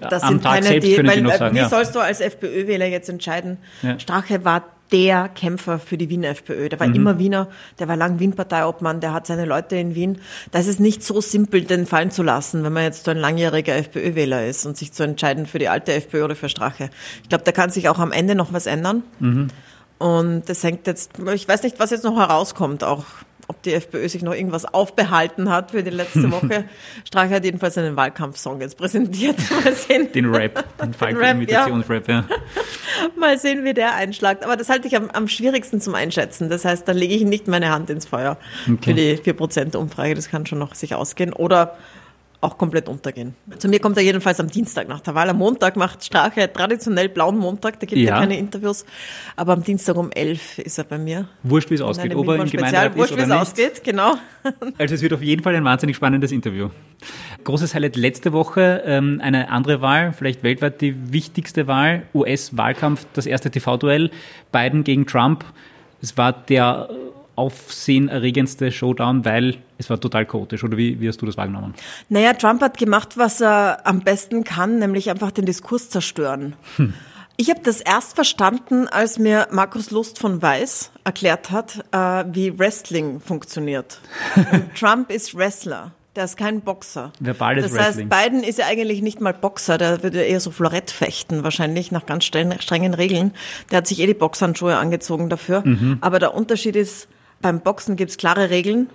Das 0.00 0.22
Am 0.22 0.30
sind 0.30 0.44
Tag 0.44 0.64
keine, 0.64 0.80
die, 0.80 0.96
weil, 0.98 1.26
äh, 1.26 1.38
sagen, 1.38 1.54
wie 1.54 1.60
ja. 1.60 1.68
sollst 1.68 1.94
du 1.94 2.00
als 2.00 2.20
FPÖ-Wähler 2.20 2.86
jetzt 2.86 3.08
entscheiden? 3.08 3.58
Ja. 3.82 3.98
Strache 3.98 4.44
war 4.44 4.64
der 4.92 5.28
Kämpfer 5.28 5.78
für 5.78 5.98
die 5.98 6.08
Wiener 6.08 6.28
FPÖ. 6.28 6.68
Der 6.68 6.78
war 6.78 6.86
mhm. 6.86 6.94
immer 6.94 7.18
Wiener, 7.18 7.48
der 7.78 7.88
war 7.88 7.96
lang 7.96 8.18
Wien-Parteiobmann, 8.18 9.00
der 9.00 9.12
hat 9.12 9.26
seine 9.26 9.44
Leute 9.44 9.76
in 9.76 9.94
Wien. 9.94 10.20
Das 10.52 10.66
ist 10.66 10.80
nicht 10.80 11.02
so 11.02 11.20
simpel, 11.20 11.62
den 11.62 11.86
fallen 11.86 12.10
zu 12.10 12.22
lassen, 12.22 12.62
wenn 12.64 12.72
man 12.72 12.84
jetzt 12.84 13.04
so 13.04 13.10
ein 13.10 13.16
langjähriger 13.16 13.74
FPÖ-Wähler 13.76 14.46
ist 14.46 14.66
und 14.66 14.76
sich 14.76 14.92
zu 14.92 15.02
entscheiden 15.02 15.46
für 15.46 15.58
die 15.58 15.68
alte 15.68 15.92
FPÖ 15.92 16.24
oder 16.24 16.36
für 16.36 16.48
Strache. 16.48 16.90
Ich 17.22 17.28
glaube, 17.28 17.44
da 17.44 17.52
kann 17.52 17.70
sich 17.70 17.88
auch 17.88 17.98
am 17.98 18.12
Ende 18.12 18.34
noch 18.34 18.52
was 18.52 18.66
ändern. 18.66 19.02
Mhm. 19.18 19.48
Und 19.98 20.48
das 20.48 20.62
hängt 20.62 20.86
jetzt, 20.86 21.12
ich 21.34 21.48
weiß 21.48 21.62
nicht, 21.62 21.80
was 21.80 21.90
jetzt 21.90 22.04
noch 22.04 22.16
herauskommt, 22.16 22.84
auch 22.84 23.04
ob 23.48 23.62
die 23.62 23.74
FPÖ 23.74 24.08
sich 24.08 24.22
noch 24.22 24.34
irgendwas 24.34 24.64
aufbehalten 24.64 25.50
hat 25.50 25.70
für 25.70 25.82
die 25.82 25.90
letzte 25.90 26.30
Woche. 26.32 26.64
Strache 27.04 27.30
hat 27.30 27.44
jedenfalls 27.44 27.78
einen 27.78 27.96
Wahlkampfsong 27.96 28.60
jetzt 28.60 28.76
präsentiert. 28.76 29.36
Mal 29.64 29.74
sehen. 29.74 30.12
Den 30.12 30.34
Rap, 30.34 30.64
den 30.80 30.94
Falk-Imitationsrap, 30.94 32.08
ja. 32.08 32.24
ja. 32.28 32.36
Mal 33.16 33.38
sehen, 33.38 33.64
wie 33.64 33.74
der 33.74 33.94
einschlagt. 33.94 34.44
Aber 34.44 34.56
das 34.56 34.68
halte 34.68 34.88
ich 34.88 34.96
am, 34.96 35.10
am 35.10 35.28
schwierigsten 35.28 35.80
zum 35.80 35.94
Einschätzen. 35.94 36.48
Das 36.48 36.64
heißt, 36.64 36.86
da 36.88 36.92
lege 36.92 37.14
ich 37.14 37.24
nicht 37.24 37.48
meine 37.48 37.70
Hand 37.70 37.90
ins 37.90 38.06
Feuer 38.06 38.36
okay. 38.70 38.78
für 38.82 38.94
die 38.94 39.16
4%-Umfrage. 39.16 40.14
Das 40.14 40.28
kann 40.28 40.46
schon 40.46 40.58
noch 40.58 40.74
sich 40.74 40.94
ausgehen. 40.94 41.32
Oder 41.32 41.76
auch 42.40 42.58
komplett 42.58 42.88
untergehen. 42.88 43.34
Zu 43.58 43.68
mir 43.68 43.80
kommt 43.80 43.96
er 43.96 44.02
jedenfalls 44.02 44.40
am 44.40 44.48
Dienstag 44.48 44.88
nach 44.88 45.00
der 45.00 45.14
Wahl. 45.14 45.30
Am 45.30 45.38
Montag 45.38 45.76
macht 45.76 46.04
Strache 46.04 46.52
traditionell 46.52 47.08
blauen 47.08 47.38
Montag, 47.38 47.80
da 47.80 47.86
gibt 47.86 48.00
ja. 48.00 48.14
er 48.14 48.20
keine 48.20 48.38
Interviews. 48.38 48.84
Aber 49.36 49.54
am 49.54 49.62
Dienstag 49.62 49.96
um 49.96 50.10
11 50.10 50.58
ist 50.58 50.78
er 50.78 50.84
bei 50.84 50.98
mir. 50.98 51.28
Wurscht, 51.42 51.70
wie 51.70 51.74
es 51.74 51.80
ausgeht, 51.80 52.14
ob 52.14 52.28
er 52.28 52.36
im 52.36 52.50
Gemeinderat 52.50 52.96
Wurscht, 52.96 53.12
oder 53.12 53.22
wie 53.22 53.30
es 53.30 53.36
ausgeht, 53.36 53.84
genau. 53.84 54.14
Also 54.78 54.94
es 54.94 55.02
wird 55.02 55.12
auf 55.12 55.22
jeden 55.22 55.42
Fall 55.42 55.56
ein 55.56 55.64
wahnsinnig 55.64 55.96
spannendes 55.96 56.30
Interview. 56.30 56.68
Großes 57.42 57.74
Highlight 57.74 57.96
letzte 57.96 58.32
Woche, 58.32 58.82
ähm, 58.84 59.20
eine 59.22 59.50
andere 59.50 59.80
Wahl, 59.80 60.12
vielleicht 60.12 60.42
weltweit 60.42 60.80
die 60.80 61.12
wichtigste 61.12 61.66
Wahl, 61.66 62.02
US-Wahlkampf, 62.14 63.06
das 63.12 63.26
erste 63.26 63.50
TV-Duell, 63.50 64.10
Biden 64.52 64.84
gegen 64.84 65.06
Trump. 65.06 65.44
Es 66.00 66.16
war 66.16 66.32
der 66.32 66.88
aufsehenerregendste 67.36 68.72
Showdown, 68.72 69.24
weil 69.24 69.58
es 69.78 69.88
war 69.90 70.00
total 70.00 70.26
chaotisch. 70.26 70.64
Oder 70.64 70.76
wie, 70.76 71.00
wie 71.00 71.08
hast 71.08 71.20
du 71.22 71.26
das 71.26 71.36
wahrgenommen? 71.36 71.74
Naja, 72.08 72.32
Trump 72.32 72.62
hat 72.62 72.78
gemacht, 72.78 73.16
was 73.16 73.40
er 73.40 73.86
am 73.86 74.00
besten 74.00 74.44
kann, 74.44 74.78
nämlich 74.78 75.10
einfach 75.10 75.30
den 75.30 75.46
Diskurs 75.46 75.90
zerstören. 75.90 76.54
Hm. 76.76 76.94
Ich 77.38 77.50
habe 77.50 77.60
das 77.62 77.82
erst 77.82 78.14
verstanden, 78.14 78.88
als 78.88 79.18
mir 79.18 79.48
Markus 79.50 79.90
Lust 79.90 80.18
von 80.18 80.40
Weiß 80.40 80.90
erklärt 81.04 81.50
hat, 81.50 81.84
äh, 81.92 82.24
wie 82.32 82.58
Wrestling 82.58 83.20
funktioniert. 83.20 84.00
Trump 84.74 85.10
ist 85.10 85.36
Wrestler. 85.36 85.92
Der 86.16 86.24
ist 86.24 86.38
kein 86.38 86.62
Boxer. 86.62 87.12
Verbales 87.20 87.70
das 87.70 87.78
heißt, 87.78 88.08
Biden 88.08 88.42
ist 88.42 88.58
ja 88.58 88.64
eigentlich 88.64 89.02
nicht 89.02 89.20
mal 89.20 89.34
Boxer, 89.34 89.76
der 89.76 90.02
würde 90.02 90.22
eher 90.22 90.40
so 90.40 90.50
Florett 90.50 90.90
fechten, 90.90 91.44
wahrscheinlich 91.44 91.92
nach 91.92 92.06
ganz 92.06 92.24
strengen 92.24 92.94
Regeln. 92.94 93.32
Der 93.70 93.78
hat 93.78 93.86
sich 93.86 94.00
eh 94.00 94.06
die 94.06 94.14
Boxhandschuhe 94.14 94.78
angezogen 94.78 95.28
dafür. 95.28 95.60
Mhm. 95.62 95.98
Aber 96.00 96.18
der 96.18 96.34
Unterschied 96.34 96.74
ist, 96.74 97.08
beim 97.40 97.60
Boxen 97.60 97.96
gibt 97.96 98.10
es 98.10 98.16
klare 98.16 98.50
Regeln 98.50 98.90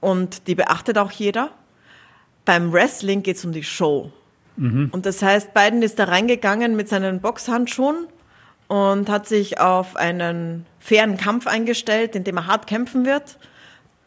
und 0.00 0.46
die 0.46 0.54
beachtet 0.54 0.98
auch 0.98 1.10
jeder. 1.10 1.50
Beim 2.44 2.72
Wrestling 2.72 3.22
geht 3.22 3.36
es 3.36 3.44
um 3.44 3.52
die 3.52 3.62
Show. 3.62 4.10
Mhm. 4.56 4.90
Und 4.92 5.06
das 5.06 5.22
heißt, 5.22 5.54
Biden 5.54 5.82
ist 5.82 5.98
da 5.98 6.04
reingegangen 6.04 6.76
mit 6.76 6.88
seinen 6.88 7.20
Boxhandschuhen 7.20 8.06
und 8.68 9.08
hat 9.08 9.26
sich 9.26 9.60
auf 9.60 9.96
einen 9.96 10.66
fairen 10.78 11.16
Kampf 11.16 11.46
eingestellt, 11.46 12.16
in 12.16 12.24
dem 12.24 12.36
er 12.36 12.46
hart 12.46 12.66
kämpfen 12.66 13.06
wird. 13.06 13.38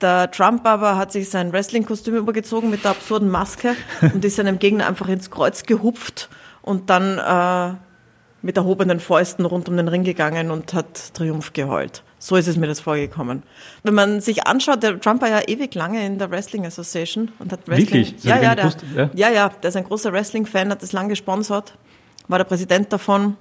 Der 0.01 0.29
Trump 0.29 0.65
aber 0.65 0.97
hat 0.97 1.11
sich 1.11 1.29
sein 1.29 1.53
Wrestling-Kostüm 1.53 2.15
übergezogen 2.15 2.69
mit 2.69 2.83
der 2.83 2.91
absurden 2.91 3.29
Maske 3.29 3.75
und 4.01 4.25
ist 4.25 4.35
seinem 4.35 4.59
Gegner 4.59 4.87
einfach 4.87 5.07
ins 5.07 5.31
Kreuz 5.31 5.63
gehupft 5.63 6.29
und 6.61 6.89
dann 6.89 7.17
äh, 7.17 7.77
mit 8.41 8.57
erhobenen 8.57 8.99
Fäusten 8.99 9.45
rund 9.45 9.69
um 9.69 9.77
den 9.77 9.87
Ring 9.87 10.03
gegangen 10.03 10.51
und 10.51 10.73
hat 10.73 11.13
Triumph 11.13 11.53
geheult. 11.53 12.03
So 12.25 12.35
ist 12.37 12.47
es 12.47 12.57
mir 12.57 12.65
das 12.65 12.79
vorgekommen. 12.79 13.43
Wenn 13.83 13.93
man 13.93 14.19
sich 14.19 14.47
anschaut, 14.47 14.81
der 14.81 14.99
Trump 14.99 15.21
war 15.21 15.29
ja 15.29 15.41
ewig 15.47 15.75
lange 15.75 16.03
in 16.03 16.17
der 16.17 16.31
Wrestling 16.31 16.65
Association 16.65 17.31
und 17.37 17.51
hat 17.51 17.67
Wrestling. 17.67 18.05
Wirklich? 18.05 18.23
Ja, 18.23 18.41
ja, 18.41 18.55
der, 18.55 18.73
ja, 18.95 19.09
ja, 19.13 19.29
ja, 19.29 19.49
der 19.49 19.69
ist 19.69 19.75
ein 19.75 19.83
großer 19.83 20.11
Wrestling-Fan, 20.11 20.71
hat 20.71 20.81
das 20.81 20.91
lang 20.91 21.07
gesponsert, 21.07 21.77
war 22.27 22.39
der 22.39 22.45
Präsident 22.45 22.91
davon. 22.91 23.37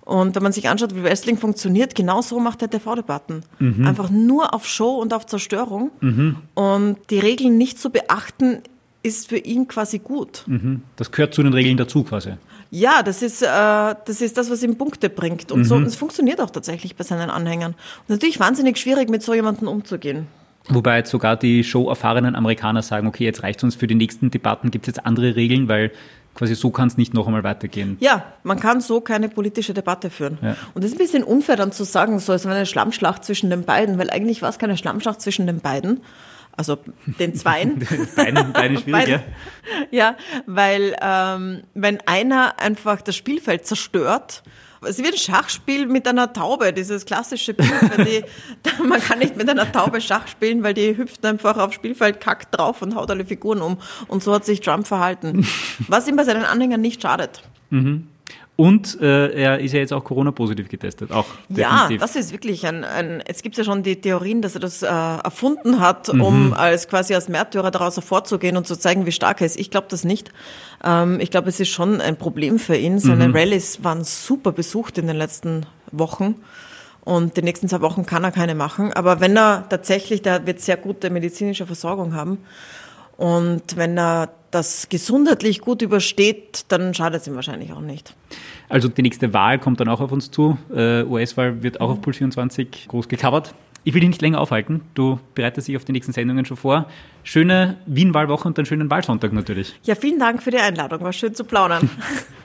Und 0.00 0.34
wenn 0.34 0.42
man 0.42 0.50
sich 0.50 0.68
anschaut, 0.68 0.96
wie 0.96 1.04
Wrestling 1.04 1.38
funktioniert, 1.38 1.94
genau 1.94 2.20
so 2.20 2.40
macht 2.40 2.60
der 2.60 2.70
TV-Debatten. 2.70 3.44
Mhm. 3.60 3.86
Einfach 3.86 4.10
nur 4.10 4.52
auf 4.52 4.66
Show 4.66 4.96
und 4.96 5.14
auf 5.14 5.24
Zerstörung. 5.26 5.92
Mhm. 6.00 6.38
Und 6.54 6.96
die 7.10 7.20
Regeln 7.20 7.56
nicht 7.56 7.78
zu 7.78 7.90
beachten, 7.90 8.62
ist 9.04 9.28
für 9.28 9.38
ihn 9.38 9.68
quasi 9.68 10.00
gut. 10.00 10.42
Mhm. 10.48 10.82
Das 10.96 11.12
gehört 11.12 11.34
zu 11.34 11.44
den 11.44 11.52
Regeln 11.52 11.76
dazu 11.76 12.02
quasi. 12.02 12.32
Ja, 12.70 13.02
das 13.02 13.22
ist, 13.22 13.42
äh, 13.42 13.46
das 13.46 14.20
ist 14.20 14.36
das, 14.36 14.50
was 14.50 14.62
ihm 14.62 14.76
Punkte 14.76 15.08
bringt. 15.08 15.50
Und 15.52 15.60
mhm. 15.60 15.64
so, 15.64 15.80
es 15.80 15.96
funktioniert 15.96 16.40
auch 16.40 16.50
tatsächlich 16.50 16.96
bei 16.96 17.04
seinen 17.04 17.30
Anhängern. 17.30 17.72
Und 17.72 18.10
natürlich 18.10 18.40
wahnsinnig 18.40 18.76
schwierig, 18.78 19.08
mit 19.08 19.22
so 19.22 19.34
jemandem 19.34 19.68
umzugehen. 19.68 20.26
Wobei 20.68 20.98
jetzt 20.98 21.10
sogar 21.10 21.36
die 21.36 21.64
show-erfahrenen 21.64 22.34
Amerikaner 22.34 22.82
sagen, 22.82 23.06
okay, 23.06 23.24
jetzt 23.24 23.42
reicht 23.42 23.64
uns 23.64 23.74
für 23.74 23.86
die 23.86 23.94
nächsten 23.94 24.30
Debatten, 24.30 24.70
gibt 24.70 24.86
es 24.86 24.96
jetzt 24.96 25.06
andere 25.06 25.34
Regeln, 25.34 25.66
weil 25.68 25.92
quasi 26.34 26.54
so 26.54 26.70
kann 26.70 26.88
es 26.88 26.96
nicht 26.96 27.14
noch 27.14 27.26
einmal 27.26 27.42
weitergehen. 27.42 27.96
Ja, 28.00 28.24
man 28.44 28.60
kann 28.60 28.80
so 28.80 29.00
keine 29.00 29.28
politische 29.28 29.74
Debatte 29.74 30.10
führen. 30.10 30.38
Ja. 30.42 30.56
Und 30.74 30.84
das 30.84 30.92
ist 30.92 30.96
ein 30.96 30.98
bisschen 30.98 31.24
unfair 31.24 31.56
dann 31.56 31.72
zu 31.72 31.84
sagen, 31.84 32.18
so 32.20 32.32
es 32.32 32.44
war 32.44 32.54
eine 32.54 32.66
Schlammschlacht 32.66 33.24
zwischen 33.24 33.50
den 33.50 33.64
beiden, 33.64 33.98
weil 33.98 34.10
eigentlich 34.10 34.42
war 34.42 34.50
es 34.50 34.58
keine 34.58 34.76
Schlammschlacht 34.76 35.20
zwischen 35.20 35.46
den 35.46 35.60
beiden, 35.60 36.00
also 36.58 36.76
den 37.06 37.34
Zweien. 37.34 37.86
Beine, 38.16 38.44
Beine 38.44 38.78
schwierig, 38.82 39.08
ja. 39.08 39.22
Ja, 39.90 40.16
weil 40.46 40.96
ähm, 41.00 41.62
wenn 41.74 42.00
einer 42.06 42.58
einfach 42.58 43.00
das 43.00 43.16
Spielfeld 43.16 43.64
zerstört, 43.64 44.42
es 44.82 44.98
wird 44.98 45.14
ein 45.14 45.18
Schachspiel 45.18 45.86
mit 45.86 46.06
einer 46.06 46.32
Taube, 46.32 46.72
dieses 46.72 47.04
klassische 47.04 47.54
Bild, 47.54 47.70
die, 47.98 48.24
man 48.82 49.00
kann 49.00 49.20
nicht 49.20 49.36
mit 49.36 49.48
einer 49.48 49.70
Taube 49.70 50.00
Schach 50.00 50.26
spielen, 50.28 50.62
weil 50.62 50.74
die 50.74 50.96
hüpft 50.96 51.24
einfach 51.24 51.56
aufs 51.58 51.76
Spielfeld, 51.76 52.20
kackt 52.20 52.56
drauf 52.56 52.82
und 52.82 52.94
haut 52.94 53.10
alle 53.10 53.24
Figuren 53.24 53.60
um. 53.60 53.78
Und 54.08 54.22
so 54.22 54.34
hat 54.34 54.44
sich 54.44 54.60
Trump 54.60 54.86
verhalten. 54.86 55.46
Was 55.88 56.08
ihm 56.08 56.16
bei 56.16 56.24
seinen 56.24 56.44
Anhängern 56.44 56.80
nicht 56.80 57.02
schadet. 57.02 57.42
Mhm. 57.70 58.08
Und 58.60 59.00
äh, 59.00 59.30
er 59.40 59.60
ist 59.60 59.72
ja 59.72 59.78
jetzt 59.78 59.92
auch 59.92 60.02
Corona-positiv 60.02 60.68
getestet, 60.68 61.12
auch 61.12 61.26
definitiv. 61.48 61.90
Ja, 61.90 61.96
das 61.96 62.16
ist 62.16 62.32
wirklich 62.32 62.66
ein, 62.66 62.82
ein 62.82 63.22
es 63.24 63.42
gibt 63.42 63.56
ja 63.56 63.62
schon 63.62 63.84
die 63.84 64.00
Theorien, 64.00 64.42
dass 64.42 64.56
er 64.56 64.60
das 64.60 64.82
äh, 64.82 64.86
erfunden 64.88 65.78
hat, 65.78 66.12
mhm. 66.12 66.20
um 66.20 66.52
als 66.54 66.88
quasi 66.88 67.14
als 67.14 67.28
Märtyrer 67.28 67.70
daraus 67.70 67.94
hervorzugehen 67.94 68.56
und 68.56 68.66
zu 68.66 68.74
zeigen, 68.74 69.06
wie 69.06 69.12
stark 69.12 69.42
er 69.42 69.46
ist. 69.46 69.60
Ich 69.60 69.70
glaube 69.70 69.86
das 69.90 70.02
nicht. 70.02 70.32
Ähm, 70.82 71.20
ich 71.20 71.30
glaube, 71.30 71.50
es 71.50 71.60
ist 71.60 71.68
schon 71.68 72.00
ein 72.00 72.16
Problem 72.16 72.58
für 72.58 72.74
ihn. 72.74 72.98
Seine 72.98 73.28
mhm. 73.28 73.36
Rallyes 73.36 73.84
waren 73.84 74.02
super 74.02 74.50
besucht 74.50 74.98
in 74.98 75.06
den 75.06 75.16
letzten 75.16 75.64
Wochen. 75.92 76.34
Und 77.04 77.36
die 77.36 77.42
nächsten 77.42 77.68
zwei 77.68 77.80
Wochen 77.80 78.06
kann 78.06 78.24
er 78.24 78.32
keine 78.32 78.56
machen. 78.56 78.92
Aber 78.92 79.20
wenn 79.20 79.36
er 79.36 79.68
tatsächlich, 79.68 80.20
der 80.20 80.48
wird 80.48 80.60
sehr 80.60 80.76
gute 80.76 81.10
medizinische 81.10 81.64
Versorgung 81.64 82.12
haben. 82.12 82.38
Und 83.18 83.76
wenn 83.76 83.98
er 83.98 84.30
das 84.52 84.88
gesundheitlich 84.88 85.60
gut 85.60 85.82
übersteht, 85.82 86.64
dann 86.68 86.94
schadet 86.94 87.22
es 87.22 87.26
ihm 87.26 87.34
wahrscheinlich 87.34 87.72
auch 87.72 87.80
nicht. 87.80 88.14
Also 88.68 88.86
die 88.86 89.02
nächste 89.02 89.34
Wahl 89.34 89.58
kommt 89.58 89.80
dann 89.80 89.88
auch 89.88 90.00
auf 90.00 90.12
uns 90.12 90.30
zu. 90.30 90.56
Äh, 90.72 91.02
US-Wahl 91.02 91.62
wird 91.62 91.80
auch 91.80 91.90
auf 91.90 92.00
Puls 92.00 92.18
24 92.18 92.86
groß 92.86 93.08
gecovert. 93.08 93.54
Ich 93.82 93.92
will 93.92 94.00
dich 94.00 94.10
nicht 94.10 94.22
länger 94.22 94.40
aufhalten. 94.40 94.82
Du 94.94 95.18
bereitest 95.34 95.66
dich 95.66 95.76
auf 95.76 95.84
die 95.84 95.92
nächsten 95.92 96.12
Sendungen 96.12 96.44
schon 96.44 96.56
vor. 96.56 96.86
Schöne 97.24 97.78
Wien-Wahlwoche 97.86 98.46
und 98.46 98.56
einen 98.56 98.66
schönen 98.66 98.88
Wahlsonntag 98.88 99.32
natürlich. 99.32 99.74
Ja, 99.82 99.96
vielen 99.96 100.20
Dank 100.20 100.40
für 100.40 100.52
die 100.52 100.58
Einladung. 100.58 101.00
War 101.00 101.12
schön 101.12 101.34
zu 101.34 101.42
plaudern. 101.44 101.90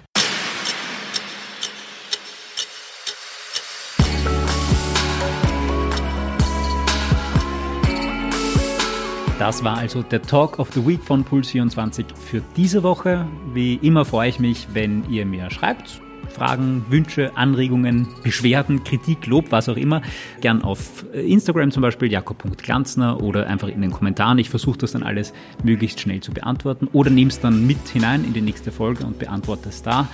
Das 9.44 9.62
war 9.62 9.78
also 9.78 10.04
der 10.04 10.22
Talk 10.22 10.58
of 10.58 10.72
the 10.72 10.88
Week 10.88 11.04
von 11.04 11.26
Puls24 11.26 12.06
für 12.16 12.42
diese 12.56 12.82
Woche. 12.82 13.28
Wie 13.54 13.74
immer 13.76 14.06
freue 14.06 14.30
ich 14.30 14.40
mich, 14.40 14.70
wenn 14.72 15.04
ihr 15.10 15.26
mir 15.26 15.52
schreibt. 15.52 16.00
Fragen, 16.30 16.86
Wünsche, 16.88 17.36
Anregungen, 17.36 18.08
Beschwerden, 18.24 18.86
Kritik, 18.86 19.28
Lob, 19.28 19.52
was 19.52 19.68
auch 19.68 19.76
immer, 19.76 20.02
gern 20.40 20.62
auf 20.62 21.06
Instagram 21.12 21.72
zum 21.72 21.82
Beispiel, 21.82 22.10
jakob.glanzner 22.10 23.22
oder 23.22 23.48
einfach 23.48 23.68
in 23.68 23.82
den 23.82 23.92
Kommentaren. 23.92 24.38
Ich 24.38 24.50
versuche 24.50 24.78
das 24.78 24.94
dann 24.94 25.04
alles 25.04 25.34
möglichst 25.62 26.00
schnell 26.00 26.22
zu 26.22 26.32
beantworten 26.32 26.88
oder 26.94 27.10
nehme 27.10 27.30
es 27.30 27.42
dann 27.42 27.68
mit 27.68 27.86
hinein 27.90 28.24
in 28.24 28.32
die 28.32 28.40
nächste 28.40 28.72
Folge 28.72 29.06
und 29.06 29.20
beantworte 29.20 29.68
es 29.68 29.84
da. 29.84 30.08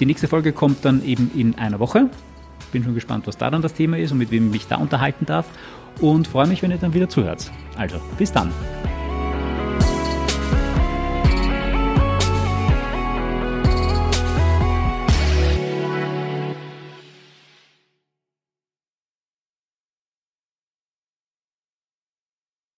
Die 0.00 0.04
nächste 0.04 0.28
Folge 0.28 0.52
kommt 0.52 0.84
dann 0.84 1.02
eben 1.02 1.30
in 1.34 1.54
einer 1.54 1.80
Woche. 1.80 2.10
Bin 2.72 2.84
schon 2.84 2.94
gespannt, 2.94 3.26
was 3.26 3.38
da 3.38 3.50
dann 3.50 3.62
das 3.62 3.72
Thema 3.72 3.96
ist 3.96 4.12
und 4.12 4.18
mit 4.18 4.30
wem 4.30 4.48
ich 4.48 4.52
mich 4.52 4.66
da 4.66 4.76
unterhalten 4.76 5.24
darf 5.24 5.46
und 6.00 6.28
freue 6.28 6.46
mich, 6.46 6.62
wenn 6.62 6.70
ihr 6.70 6.78
dann 6.78 6.94
wieder 6.94 7.08
zuhört. 7.08 7.50
Also, 7.76 7.96
bis 8.18 8.32
dann. 8.32 8.52